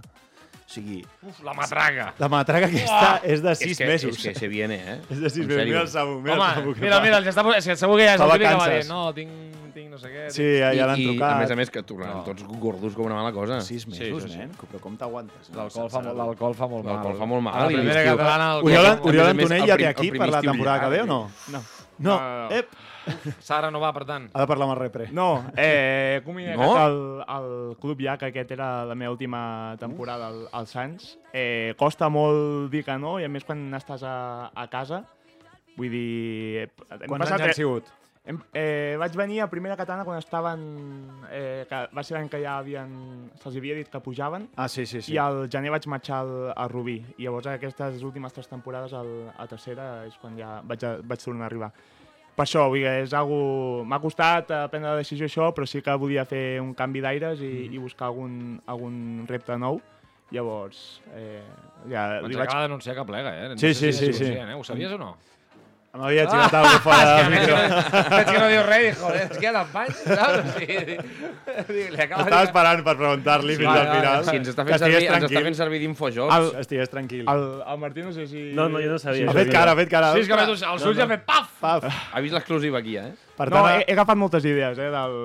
[0.67, 2.09] O sigui, Uf, la matraga.
[2.19, 4.17] la matraca aquesta és de És sis que, mesos.
[4.19, 4.97] és que se viene, eh?
[5.15, 5.61] És de sis En mesos.
[5.61, 5.67] sèrio.
[5.71, 8.09] Mira el Samu, mira Home, el que mira, mira, ja està, és que segur que
[8.09, 9.31] ja és el típic que va dir, no, tinc,
[9.77, 10.25] tinc no sé què.
[10.35, 10.59] Sí, tinc...
[10.59, 11.31] ja, ja l'han trucat.
[11.31, 12.25] I, a més a més, que tornaran No.
[12.27, 13.61] tots gordos com una mala cosa.
[13.63, 14.39] Sis mesos, Sí, sí, sí.
[14.43, 14.51] nen.
[14.59, 15.53] Però com t'aguantes?
[15.53, 15.61] no?
[15.63, 16.95] L'alcohol fa, l'alcohol fa molt mal.
[16.97, 18.51] L'alcohol fa molt mal, la i primera catalana...
[18.57, 18.87] Oriol,
[19.31, 21.21] Antonell el ja té primer per la temporada que ve o no?
[21.55, 21.63] No.
[21.99, 22.19] No.
[22.19, 22.49] No,
[23.07, 23.61] no, no.
[23.67, 24.29] Renovar, per tant.
[24.35, 25.09] Ha de parlar amb el repre.
[25.13, 26.71] No, eh, he comunicat No?
[26.77, 27.51] al, al
[27.81, 31.19] club ja que aquest era la meva última temporada al, al Sants.
[31.33, 34.17] Eh, costa molt dir que no, i a més quan estàs a,
[34.55, 35.05] a casa,
[35.77, 36.67] vull dir...
[37.07, 37.95] Quants anys han sigut?
[38.27, 40.63] Hem, eh, vaig venir a primera catalana quan estaven...
[41.31, 42.91] Eh, que va ser l'any que ja havien...
[43.39, 44.49] Se'ls havia dit que pujaven.
[44.59, 45.15] Ah, sí, sí, sí.
[45.15, 46.97] I al gener vaig marxar al, a Rubí.
[47.21, 51.23] I llavors aquestes últimes tres temporades al, a tercera és quan ja vaig, a, vaig
[51.23, 51.71] tornar a arribar.
[52.37, 53.83] Per això, vull dir, és algo...
[53.89, 57.71] m'ha costat prendre la decisió això, però sí que volia fer un canvi d'aires i,
[57.73, 59.81] i buscar algun, algun repte nou.
[60.35, 61.41] Llavors, eh,
[61.89, 62.43] ja Ens vaig...
[62.49, 63.49] acaba d'anunciar que plega, eh?
[63.53, 64.25] No Sí, sí, si sí, és sí.
[64.27, 64.59] conscient, Eh?
[64.59, 65.15] Ho sabies o no?
[65.97, 67.57] M'havia xivat alguna cosa fora del micro.
[67.57, 70.51] que no- veig que no diu res, dic, joder, es queda en pany, saps?
[70.57, 72.49] Sí, dic, li acaba Estava de dir...
[72.51, 74.25] esperant per preguntar-li fins Vale, al final.
[74.29, 75.45] Si ens està Que fent servir, ens està tranquil.
[75.49, 76.35] fent servir d'infojocs.
[76.37, 77.25] El, Que estigués tranquil.
[77.33, 78.43] el, el Martí no sé si...
[78.57, 79.31] No, no, jo no sabia.
[79.31, 80.13] Ha fet cara, ha fet cara.
[80.15, 81.49] Sí, és que els ulls ja ha fet paf!
[81.61, 81.87] Paf.
[82.13, 83.13] Ha vist l'exclusiva aquí, eh?
[83.37, 85.17] Per No, tant, he, he agafat moltes idees, eh, del...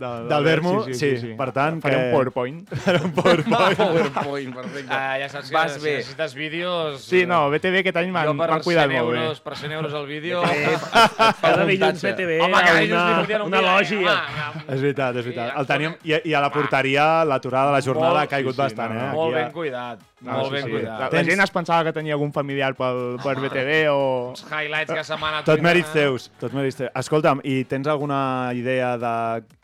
[0.00, 2.60] Del, Del Vermo, sí, per tant, Faré que- un PowerPoint.
[2.86, 3.74] Era un PowerPoint.
[3.74, 4.94] PowerPoint, perfecte.
[4.94, 5.96] Ah, ja saps que Vas si bé.
[5.98, 7.00] necessites vídeos...
[7.02, 9.18] Sí, no, BTV aquest any m'han cuidat 100 molt bé.
[9.24, 10.42] euros, per 100 euros el vídeo...
[11.42, 12.00] Cada dilluns.
[12.06, 14.14] BTV Home, que una, dilluns li fotien un una lògia.
[14.14, 15.50] home, És veritat, és veritat.
[15.50, 18.60] Sí, El teníem, i, I a la porteria, l'aturada de la jornada ha caigut sí,
[18.60, 19.08] sí, bastant, no, eh?
[19.10, 19.18] no.
[19.18, 20.70] Molt ben cuidat, No, molt sí, ben sí.
[20.70, 20.90] cuidat.
[20.92, 24.00] La, la Tens- gent es pensava que tenia algun familiar pel, per BTV o...
[24.34, 25.46] Els highlights que se m'han anat...
[25.48, 26.02] Tot mèrits eh?
[26.02, 26.90] teus, tot mèrits teus.
[27.00, 29.12] Escolta'm, i tens alguna idea de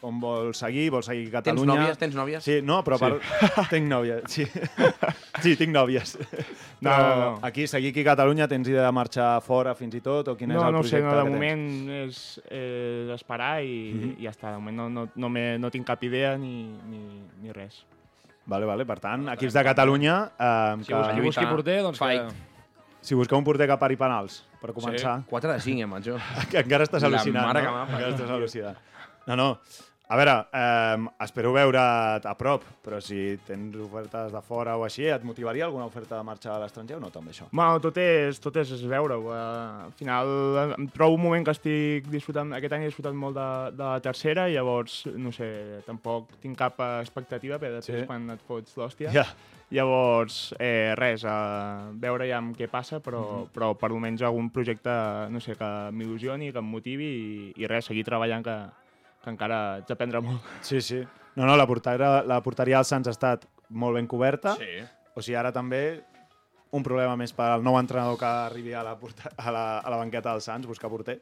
[0.09, 0.87] on vols seguir?
[0.95, 1.75] Vols seguir Tens Catalunya?
[1.75, 1.99] nòvies?
[2.01, 2.47] Tens nòvies?
[2.47, 3.11] Sí, no, però per...
[3.75, 4.47] tinc nòvies, sí.
[5.45, 6.17] sí, tinc nòvies.
[6.81, 7.39] No, Però no, no.
[7.43, 10.29] aquí, seguir aquí a Catalunya, tens idea de marxar fora fins i tot?
[10.33, 11.35] O quin és no, el no ho sé, projecte no, de tens?
[11.37, 14.15] moment és eh, esperar i, Mhm.
[14.21, 14.53] i ja està.
[14.57, 17.03] De moment no, no, no, m'he- no tinc cap idea ni, ni,
[17.43, 17.83] ni res.
[18.47, 18.85] Vale, vale.
[18.87, 20.17] Per tant, equips de Catalunya...
[20.39, 22.29] Eh, Si busqui, busqui porter, doncs Fight.
[22.31, 22.55] que...
[23.07, 25.21] Si busqueu un porter que pari penals, per començar...
[25.31, 26.17] 4 de 5, eh, macho.
[26.51, 27.75] Que encara estàs La al·lucinant, mare no?
[27.75, 27.93] que.
[27.95, 28.81] Encara estàs al·lucinant.
[29.27, 29.49] No, no.
[30.09, 35.09] A veure, eh, espero veure't a prop, però si tens ofertes de fora o així,
[35.11, 37.49] et motivaria alguna oferta de marxa a l'estranger o no, també, això?
[37.51, 39.33] Bueno, tot és, tot és veure-ho.
[39.35, 39.41] Eh,
[39.89, 40.31] al final
[40.77, 43.99] em trobo un moment que estic disfrutant, aquest any he disfrutat molt de, de la
[44.05, 45.51] tercera i llavors, no sé,
[45.89, 48.07] tampoc tinc cap expectativa, però després Sí.
[48.07, 49.11] quan et fots l'hòstia.
[49.11, 49.27] Ja.
[49.75, 53.51] Llavors, eh, res, eh, veure ja amb què passa, però, Mhm.
[53.53, 54.89] però per almenys algun projecte,
[55.31, 58.57] no sé, que m'il·lusioni, que em motivi i, i res, seguir treballant que,
[59.27, 60.45] que encara ets aprendre molt.
[60.63, 61.03] Sí, sí.
[61.37, 64.55] No, no, la porteria, la porteria dels Sants ha estat molt ben coberta.
[64.61, 64.79] Sí.
[65.17, 65.83] O sigui, ara també
[66.77, 69.93] un problema més per al nou entrenador que arribi a la, porta, a la, a
[69.93, 71.19] la banqueta dels Sants, buscar porter.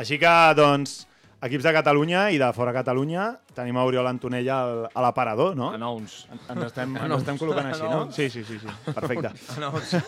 [0.00, 1.04] Així que, doncs,
[1.44, 5.70] equips de Catalunya i de fora Catalunya, tenim a Oriol Antonella al, a l'aparador, no?
[5.76, 6.24] Announce.
[6.48, 8.06] Ens estem, ens estem col·locant així, no?
[8.14, 8.58] Sí, sí, sí.
[8.62, 8.68] sí.
[8.92, 9.30] Perfecte.
[9.56, 10.00] Announce.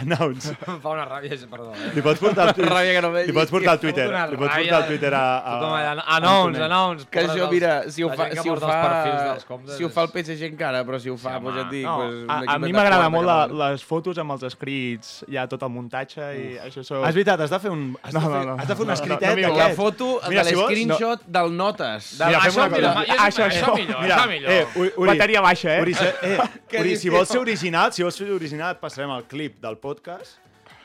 [0.00, 0.52] Announce.
[0.66, 1.70] Em fa una ràbia, perdó.
[1.74, 1.90] Eh?
[1.96, 3.30] Li pots portar el, tuit- Ràbia que no vegi.
[3.32, 4.06] li pots portar el Twitter.
[4.10, 5.24] Li pots portar el Twitter a...
[5.38, 5.74] a Tothom
[6.16, 7.08] announce, announce.
[7.10, 9.36] Que això, mira, si ho fa, si ho fa,
[9.76, 11.84] si ho fa el PSG encara, però si ho fa, Sí, doncs ja et dic...
[11.86, 15.62] No, pues, a, a mi m'agrada molt la, les fotos amb els escrits, ja tot
[15.66, 16.82] el muntatge i això...
[17.06, 18.56] És veritat, has de fer un, has No, de fer, no, no.
[18.60, 20.70] has de fer un No, no, escritet no, no, La foto Mira, de si vols,
[20.74, 22.10] l'escreenshot del notes.
[22.18, 23.00] De, Mira, fem això, una mira, cosa.
[23.00, 23.74] això, Això, això, això.
[23.78, 24.50] millor, Mira, això millor.
[24.52, 25.80] eh, Uri, Uri, Bateria baixa, eh?
[25.86, 26.38] Uri, se, eh,
[26.70, 29.78] Què Uri si vols ser original, si vols ser original, et passarem el clip del
[29.78, 30.38] podcast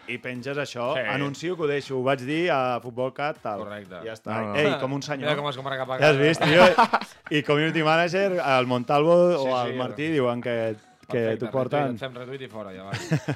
[0.07, 1.01] i penges això, Sí.
[1.09, 3.63] anuncio que ho deixo, ho vaig dir a Futbol Cat, tal.
[3.63, 4.03] Correcte.
[4.03, 4.35] I ja està.
[4.39, 4.55] No, no.
[4.61, 5.29] Ei, com un senyor.
[5.31, 6.21] Mira com es compra cap a Ja has casa.
[6.21, 7.37] vist, tio?
[7.39, 10.75] I community manager, el Montalvo Sí, o sí, el Martí diuen que,
[11.09, 11.97] que t'ho porten.
[11.97, 13.35] retweet, Fem retuit i fora, ja va.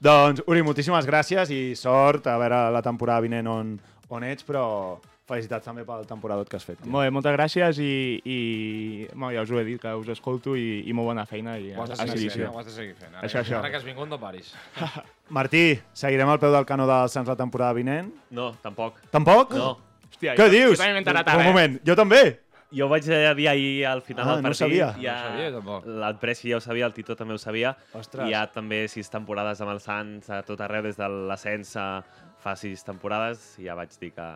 [0.00, 3.72] Doncs, Uri, moltíssimes gràcies i sort a veure la temporada vinent on,
[4.14, 4.64] on ets, però
[5.28, 6.78] felicitats també pel temporadot que has fet.
[6.80, 6.90] tio.
[6.90, 7.90] Molt bé, moltes gràcies i,
[8.24, 8.38] i
[9.12, 11.58] bueno, ja us ho he dit, que us escolto i, i molt bona feina.
[11.60, 13.14] I Ho has de seguir fent, ho has de seguir fent.
[13.14, 13.58] Ara, Això, que- això.
[13.60, 14.54] Ara que has vingut no paris.
[15.28, 18.10] Martí, seguirem al peu del canó dels Sants la temporada vinent?
[18.30, 19.00] No, tampoc.
[19.12, 19.52] Tampoc?
[19.54, 19.76] No.
[20.08, 20.76] Hòstia, Què jo- dius?
[20.78, 21.48] Jo també m'he enterat Un ara, eh?
[21.52, 22.22] moment, jo també.
[22.72, 24.58] Jo vaig eh, dir ahir al final Ah, del no ho partit.
[24.58, 24.88] sabia.
[25.00, 25.86] Ja, No ho sabia, tampoc.
[26.08, 27.74] El Presi ja ho sabia, el Tito també ho sabia.
[27.96, 28.28] Ostres.
[28.28, 32.02] Hi ha també sis temporades amb els Sants a tot arreu, des de l'ascens a
[32.40, 33.54] fa sis temporades.
[33.58, 34.26] I ja vaig dir que,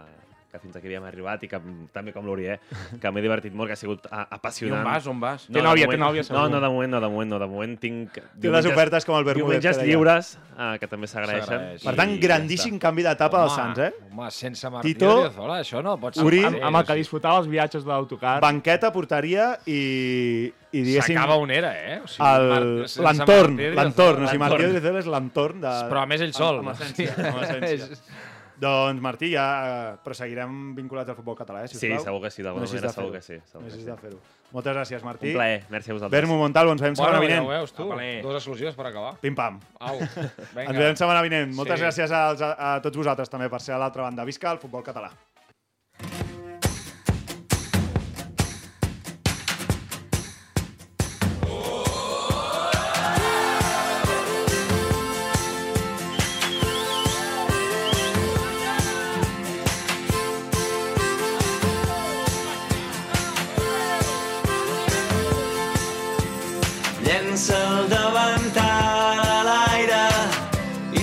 [0.53, 1.59] que fins aquí havíem arribat i que
[1.95, 2.59] també com l'Uri, eh?
[3.01, 4.83] que m'he divertit molt, que ha sigut a, I apassionant.
[4.83, 5.47] on vas, on vas?
[5.47, 6.37] Té de nòvia, té moment- nòvia, segur.
[6.37, 7.39] No, no, de moment, no, de moment, no.
[7.41, 8.19] De moment tinc...
[8.43, 9.63] Té les ofertes com el Bermúdez.
[9.63, 11.47] Diumenges lliures, eh, que també s'agraeixen.
[11.49, 11.87] S'agraeix.
[11.89, 13.89] Per tant, i ja grandíssim canvi d'etapa dels Sants, eh?
[14.11, 16.27] Home, sense Martí Tito, Odriozola, això no pot ser.
[16.29, 18.35] Uri, Amb, amb el que disfrutava els viatges de l'autocar.
[18.45, 21.17] Banqueta, porteria i, i diguéssim...
[21.17, 21.97] S'acaba on era, eh?
[22.05, 24.29] O sigui, L'entorn, l'entorn.
[24.29, 24.43] O sigui.
[24.45, 25.73] Martí Odriozola és l'entorn de...
[25.89, 26.61] Però a més ell sol.
[26.61, 27.17] Amb, amb essència.
[27.33, 28.31] Amb essència.
[28.63, 29.47] Doncs, Martí, ja...
[29.67, 32.05] eh, Però seguirem vinculats al futbol català, eh, Sí, sisplau?
[32.07, 33.41] segur que sí, d'alguna manera segur que sí.
[33.51, 33.85] Segur que sí.
[34.01, 34.21] fer-ho.
[34.53, 35.31] Moltes gràcies, Martí.
[35.33, 36.21] Un plaer, merci a vosaltres.
[36.21, 37.47] Bermo Montalvo, ens veiem setmana Bueno, ja vinent.
[37.47, 38.29] ho veus, tu.
[38.29, 39.15] Dos exclusives per acabar.
[39.21, 39.59] Pim-pam.
[39.81, 39.99] Au,
[40.57, 40.67] vinga.
[40.69, 41.55] Ens veiem setmana vinent.
[41.57, 41.85] Moltes Sí.
[41.87, 44.25] gràcies als, a, a tots vosaltres també per ser a l'altra banda.
[44.29, 45.11] Visca el futbol català.